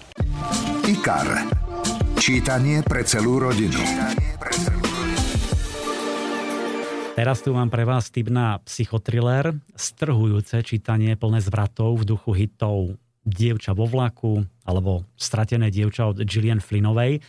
IKAR. 0.84 1.48
Čítanie 2.20 2.84
pre 2.84 3.08
celú 3.08 3.40
rodinu. 3.40 3.80
Teraz 7.12 7.44
tu 7.44 7.52
mám 7.52 7.68
pre 7.68 7.84
vás 7.84 8.08
tip 8.08 8.28
na 8.32 8.56
psychotriller, 8.64 9.56
strhujúce 9.76 10.60
čítanie 10.64 11.16
plné 11.16 11.44
zvratov 11.44 12.00
v 12.00 12.08
duchu 12.08 12.32
hitov 12.32 13.00
Dievča 13.22 13.72
vo 13.72 13.86
vlaku 13.86 14.42
alebo 14.66 15.06
Stratené 15.14 15.70
dievča 15.70 16.10
od 16.10 16.22
Gillian 16.26 16.58
Flynnovej. 16.58 17.22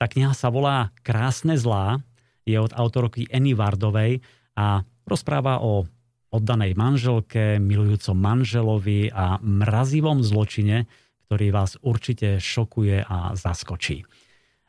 Tá 0.00 0.08
kniha 0.08 0.32
sa 0.32 0.48
volá 0.48 0.90
Krásne 1.04 1.54
zlá, 1.60 2.00
je 2.44 2.56
od 2.60 2.72
autorky 2.76 3.28
Annie 3.32 3.56
Wardovej 3.56 4.20
a 4.56 4.84
rozpráva 5.08 5.60
o 5.64 5.88
oddanej 6.34 6.74
manželke, 6.74 7.62
milujúcom 7.62 8.18
manželovi 8.18 9.08
a 9.14 9.38
mrazivom 9.38 10.20
zločine, 10.20 10.90
ktorý 11.30 11.54
vás 11.54 11.78
určite 11.80 12.42
šokuje 12.42 13.06
a 13.06 13.38
zaskočí. 13.38 14.02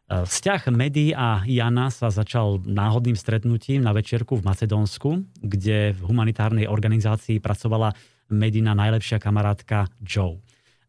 Vzťah 0.06 0.70
Medy 0.70 1.18
a 1.18 1.42
Jana 1.50 1.90
sa 1.90 2.14
začal 2.14 2.62
náhodným 2.62 3.18
stretnutím 3.18 3.82
na 3.82 3.90
večerku 3.90 4.38
v 4.38 4.46
Macedónsku, 4.46 5.42
kde 5.42 5.98
v 5.98 6.02
humanitárnej 6.06 6.70
organizácii 6.70 7.42
pracovala 7.42 7.90
Medina 8.30 8.78
najlepšia 8.78 9.18
kamarátka 9.18 9.90
Joe. 10.06 10.45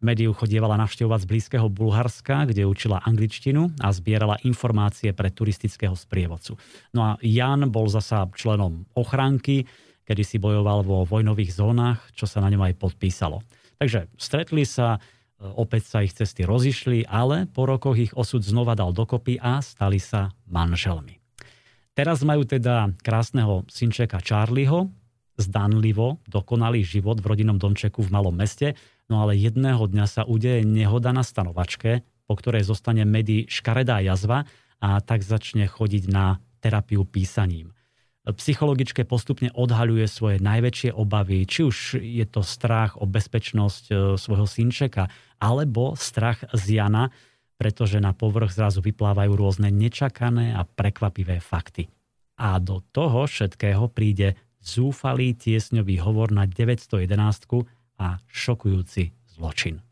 Médiu 0.07 0.31
chodievala 0.31 0.79
navštevovať 0.79 1.27
z 1.27 1.31
blízkeho 1.35 1.67
Bulharska, 1.67 2.47
kde 2.47 2.63
učila 2.63 3.03
angličtinu 3.03 3.75
a 3.83 3.91
zbierala 3.91 4.39
informácie 4.47 5.11
pre 5.11 5.35
turistického 5.35 5.99
sprievodcu. 5.99 6.55
No 6.95 7.01
a 7.03 7.11
Jan 7.27 7.67
bol 7.75 7.91
zasa 7.91 8.31
členom 8.31 8.87
ochránky, 8.95 9.67
kedy 10.07 10.23
si 10.23 10.39
bojoval 10.39 10.87
vo 10.87 11.03
vojnových 11.03 11.51
zónach, 11.51 11.99
čo 12.15 12.31
sa 12.31 12.39
na 12.39 12.55
ňom 12.55 12.71
aj 12.71 12.79
podpísalo. 12.79 13.43
Takže 13.83 14.07
stretli 14.15 14.63
sa, 14.63 15.03
e, 15.43 15.51
opäť 15.51 15.91
sa 15.91 15.99
ich 16.07 16.15
cesty 16.15 16.47
rozišli, 16.47 17.11
ale 17.11 17.51
po 17.51 17.67
rokoch 17.67 17.99
ich 17.99 18.15
osud 18.15 18.47
znova 18.47 18.79
dal 18.79 18.95
dokopy 18.95 19.43
a 19.43 19.59
stali 19.59 19.99
sa 19.99 20.31
manželmi. 20.47 21.19
Teraz 21.99 22.23
majú 22.23 22.47
teda 22.47 22.95
krásneho 23.03 23.67
synčeka 23.67 24.23
Charlieho, 24.23 24.87
zdanlivo 25.37 26.23
dokonalý 26.31 26.87
život 26.87 27.19
v 27.21 27.29
rodinnom 27.29 27.59
domčeku 27.59 28.01
v 28.01 28.13
malom 28.15 28.33
meste, 28.33 28.79
No 29.07 29.23
ale 29.23 29.39
jedného 29.39 29.87
dňa 29.87 30.07
sa 30.11 30.23
udeje 30.27 30.67
nehoda 30.67 31.15
na 31.15 31.23
stanovačke, 31.23 32.03
po 32.27 32.35
ktorej 32.35 32.67
zostane 32.67 33.07
Medy 33.07 33.47
škaredá 33.47 34.03
jazva 34.03 34.45
a 34.83 34.99
tak 34.99 35.23
začne 35.23 35.71
chodiť 35.71 36.11
na 36.11 36.43
terapiu 36.59 37.07
písaním. 37.07 37.77
Psychologičke 38.27 39.07
postupne 39.07 39.55
odhaľuje 39.55 40.11
svoje 40.11 40.43
najväčšie 40.43 40.91
obavy, 40.91 41.47
či 41.47 41.63
už 41.63 42.03
je 42.03 42.27
to 42.27 42.43
strach 42.43 42.99
o 42.99 43.07
bezpečnosť 43.07 43.85
e, 43.87 43.95
svojho 44.19 44.51
synčeka, 44.51 45.07
alebo 45.39 45.95
strach 45.95 46.43
z 46.51 46.83
Jana, 46.83 47.15
pretože 47.55 48.03
na 48.03 48.11
povrch 48.11 48.51
zrazu 48.51 48.83
vyplávajú 48.83 49.31
rôzne 49.31 49.71
nečakané 49.71 50.59
a 50.59 50.67
prekvapivé 50.67 51.39
fakty. 51.39 51.87
A 52.43 52.59
do 52.59 52.83
toho 52.91 53.31
všetkého 53.31 53.87
príde 53.95 54.35
zúfalý 54.59 55.39
tiesňový 55.39 56.03
hovor 56.03 56.35
na 56.35 56.51
911 56.51 57.07
a 57.97 58.21
šokujúci 58.29 59.13
zločin. 59.37 59.83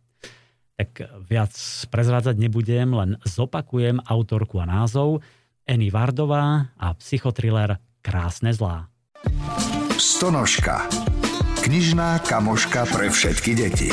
Tak 0.75 1.07
viac 1.31 1.55
prezrádzať 1.88 2.35
nebudem, 2.38 2.90
len 2.93 3.11
zopakujem 3.23 4.03
autorku 4.03 4.59
a 4.59 4.67
názov 4.67 5.23
Eny 5.64 5.88
Vardová 5.88 6.75
a 6.77 6.93
psychotriller 6.99 7.79
Krásne 8.05 8.53
zlá. 8.53 8.93
Stonožka. 9.97 10.85
Knižná 11.64 12.21
kamoška 12.21 12.85
pre 12.93 13.09
všetky 13.09 13.51
deti. 13.57 13.88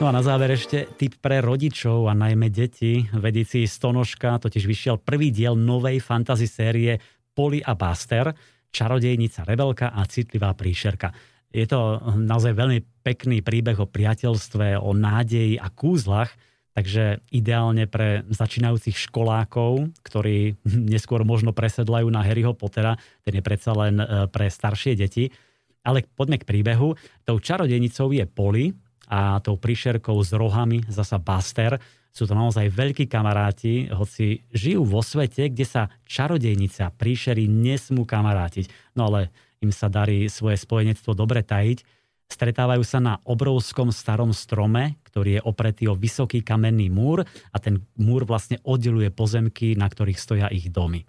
No 0.00 0.08
a 0.08 0.16
na 0.16 0.20
záver 0.20 0.56
ešte 0.56 0.88
tip 0.96 1.20
pre 1.20 1.40
rodičov 1.44 2.08
a 2.08 2.16
najmä 2.16 2.48
deti. 2.48 3.04
V 3.08 3.24
edícii 3.24 3.68
Stonožka 3.68 4.40
totiž 4.40 4.64
vyšiel 4.64 4.96
prvý 5.00 5.32
diel 5.32 5.56
novej 5.56 6.00
fantasy 6.00 6.48
série 6.48 6.96
Poli 7.32 7.60
a 7.60 7.76
Buster, 7.76 8.32
čarodejnica 8.68 9.44
Rebelka 9.44 9.92
a 9.92 10.04
citlivá 10.04 10.56
príšerka. 10.56 11.12
Je 11.50 11.66
to 11.66 11.98
naozaj 12.14 12.54
veľmi 12.54 13.02
pekný 13.02 13.42
príbeh 13.42 13.82
o 13.82 13.90
priateľstve, 13.90 14.78
o 14.78 14.94
nádeji 14.94 15.58
a 15.58 15.66
kúzlach, 15.66 16.30
takže 16.78 17.18
ideálne 17.34 17.90
pre 17.90 18.22
začínajúcich 18.30 19.10
školákov, 19.10 19.90
ktorí 20.06 20.54
neskôr 20.94 21.26
možno 21.26 21.50
presedlajú 21.50 22.06
na 22.08 22.22
Harryho 22.22 22.54
Pottera, 22.54 22.94
ten 23.26 23.34
je 23.34 23.42
predsa 23.42 23.74
len 23.74 23.98
e, 23.98 24.06
pre 24.30 24.46
staršie 24.46 24.94
deti. 24.94 25.34
Ale 25.80 26.04
poďme 26.04 26.36
k 26.38 26.44
príbehu. 26.44 26.92
Tou 27.24 27.40
čarodejnicou 27.40 28.12
je 28.12 28.28
Polly 28.28 28.76
a 29.08 29.40
tou 29.40 29.56
príšerkou 29.56 30.20
s 30.20 30.30
rohami 30.36 30.84
zasa 30.86 31.16
Buster. 31.16 31.80
Sú 32.12 32.28
to 32.28 32.36
naozaj 32.36 32.68
veľkí 32.68 33.08
kamaráti, 33.08 33.88
hoci 33.88 34.44
žijú 34.52 34.84
vo 34.84 35.00
svete, 35.00 35.48
kde 35.48 35.64
sa 35.64 35.82
čarodejnica 36.04 36.92
príšery 36.94 37.48
nesmú 37.48 38.04
kamarátiť. 38.04 38.68
No 38.92 39.08
ale 39.08 39.32
im 39.60 39.72
sa 39.72 39.92
darí 39.92 40.24
svoje 40.32 40.56
spojenectvo 40.56 41.12
dobre 41.12 41.44
tajiť, 41.44 41.84
stretávajú 42.32 42.80
sa 42.80 42.98
na 42.98 43.14
obrovskom 43.28 43.92
starom 43.92 44.32
strome, 44.32 44.96
ktorý 45.04 45.40
je 45.40 45.42
opretý 45.44 45.84
o 45.90 45.98
vysoký 45.98 46.40
kamenný 46.40 46.88
múr 46.88 47.28
a 47.52 47.56
ten 47.60 47.84
múr 48.00 48.24
vlastne 48.24 48.56
oddeluje 48.64 49.12
pozemky, 49.12 49.76
na 49.76 49.90
ktorých 49.90 50.16
stoja 50.16 50.46
ich 50.48 50.72
domy. 50.72 51.04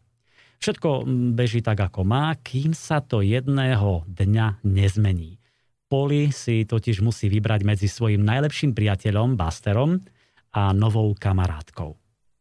Všetko 0.61 1.07
beží 1.33 1.65
tak, 1.65 1.79
ako 1.79 2.05
má, 2.05 2.37
kým 2.37 2.77
sa 2.77 3.01
to 3.01 3.25
jedného 3.25 4.05
dňa 4.05 4.61
nezmení. 4.61 5.41
Poli 5.89 6.29
si 6.29 6.63
totiž 6.67 7.01
musí 7.01 7.27
vybrať 7.33 7.65
medzi 7.65 7.87
svojim 7.89 8.21
najlepším 8.21 8.77
priateľom, 8.77 9.35
Busterom, 9.35 9.99
a 10.51 10.75
novou 10.75 11.15
kamarátkou. 11.15 11.95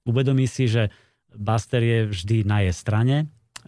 Uvedomí 0.05 0.51
si, 0.51 0.66
že 0.66 0.90
Buster 1.31 1.79
je 1.79 1.99
vždy 2.11 2.37
na 2.42 2.66
jej 2.66 2.75
strane 2.75 3.16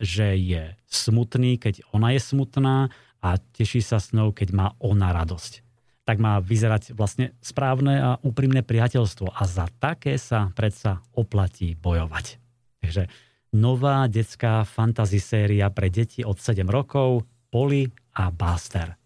že 0.02 0.34
je 0.34 0.74
smutný, 0.90 1.62
keď 1.62 1.86
ona 1.94 2.10
je 2.12 2.20
smutná 2.20 2.90
a 3.22 3.38
teší 3.38 3.78
sa 3.78 4.02
s 4.02 4.10
ňou, 4.10 4.34
keď 4.34 4.48
má 4.50 4.66
ona 4.82 5.14
radosť. 5.14 5.62
Tak 6.02 6.18
má 6.18 6.42
vyzerať 6.42 6.98
vlastne 6.98 7.38
správne 7.38 7.94
a 8.02 8.10
úprimné 8.26 8.66
priateľstvo 8.66 9.30
a 9.30 9.42
za 9.46 9.70
také 9.78 10.18
sa 10.18 10.50
predsa 10.58 10.98
oplatí 11.14 11.78
bojovať. 11.78 12.42
Takže 12.82 13.06
nová 13.54 14.10
detská 14.10 14.66
fantasy 14.66 15.22
séria 15.22 15.70
pre 15.70 15.86
deti 15.86 16.26
od 16.26 16.42
7 16.42 16.66
rokov 16.66 17.22
Polly 17.54 17.86
a 18.18 18.34
Buster. 18.34 18.98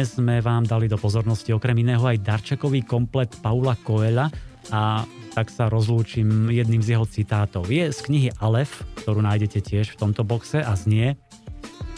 Dnes 0.00 0.16
sme 0.16 0.40
vám 0.40 0.64
dali 0.64 0.88
do 0.88 0.96
pozornosti 0.96 1.52
okrem 1.52 1.84
iného 1.84 2.00
aj 2.00 2.24
darčekový 2.24 2.88
komplet 2.88 3.36
Paula 3.44 3.76
Coela 3.84 4.32
a 4.72 5.04
tak 5.36 5.52
sa 5.52 5.68
rozlúčim 5.68 6.48
jedným 6.48 6.80
z 6.80 6.96
jeho 6.96 7.04
citátov. 7.04 7.68
Je 7.68 7.92
z 7.92 8.00
knihy 8.08 8.32
Alef, 8.40 8.80
ktorú 9.04 9.20
nájdete 9.20 9.60
tiež 9.60 9.92
v 9.92 10.00
tomto 10.00 10.24
boxe 10.24 10.64
a 10.64 10.72
znie 10.72 11.20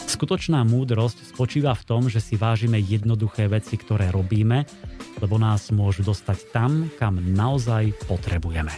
Skutočná 0.03 0.67
múdrosť 0.67 1.31
spočíva 1.31 1.71
v 1.79 1.83
tom, 1.87 2.11
že 2.11 2.19
si 2.19 2.35
vážime 2.35 2.75
jednoduché 2.75 3.47
veci, 3.47 3.79
ktoré 3.79 4.11
robíme, 4.11 4.67
lebo 5.23 5.39
nás 5.39 5.71
môžu 5.71 6.03
dostať 6.03 6.51
tam, 6.51 6.91
kam 6.99 7.23
naozaj 7.23 7.95
potrebujeme. 8.11 8.75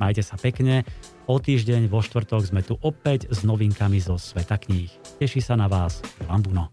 Majte 0.00 0.24
sa 0.24 0.40
pekne, 0.40 0.88
o 1.28 1.36
týždeň 1.36 1.92
vo 1.92 2.00
štvrtok 2.00 2.40
sme 2.48 2.64
tu 2.64 2.80
opäť 2.80 3.28
s 3.28 3.44
novinkami 3.44 4.00
zo 4.00 4.16
sveta 4.16 4.56
kníh. 4.56 4.88
Teší 5.20 5.44
sa 5.44 5.60
na 5.60 5.68
vás 5.68 6.00
Lambuno. 6.24 6.72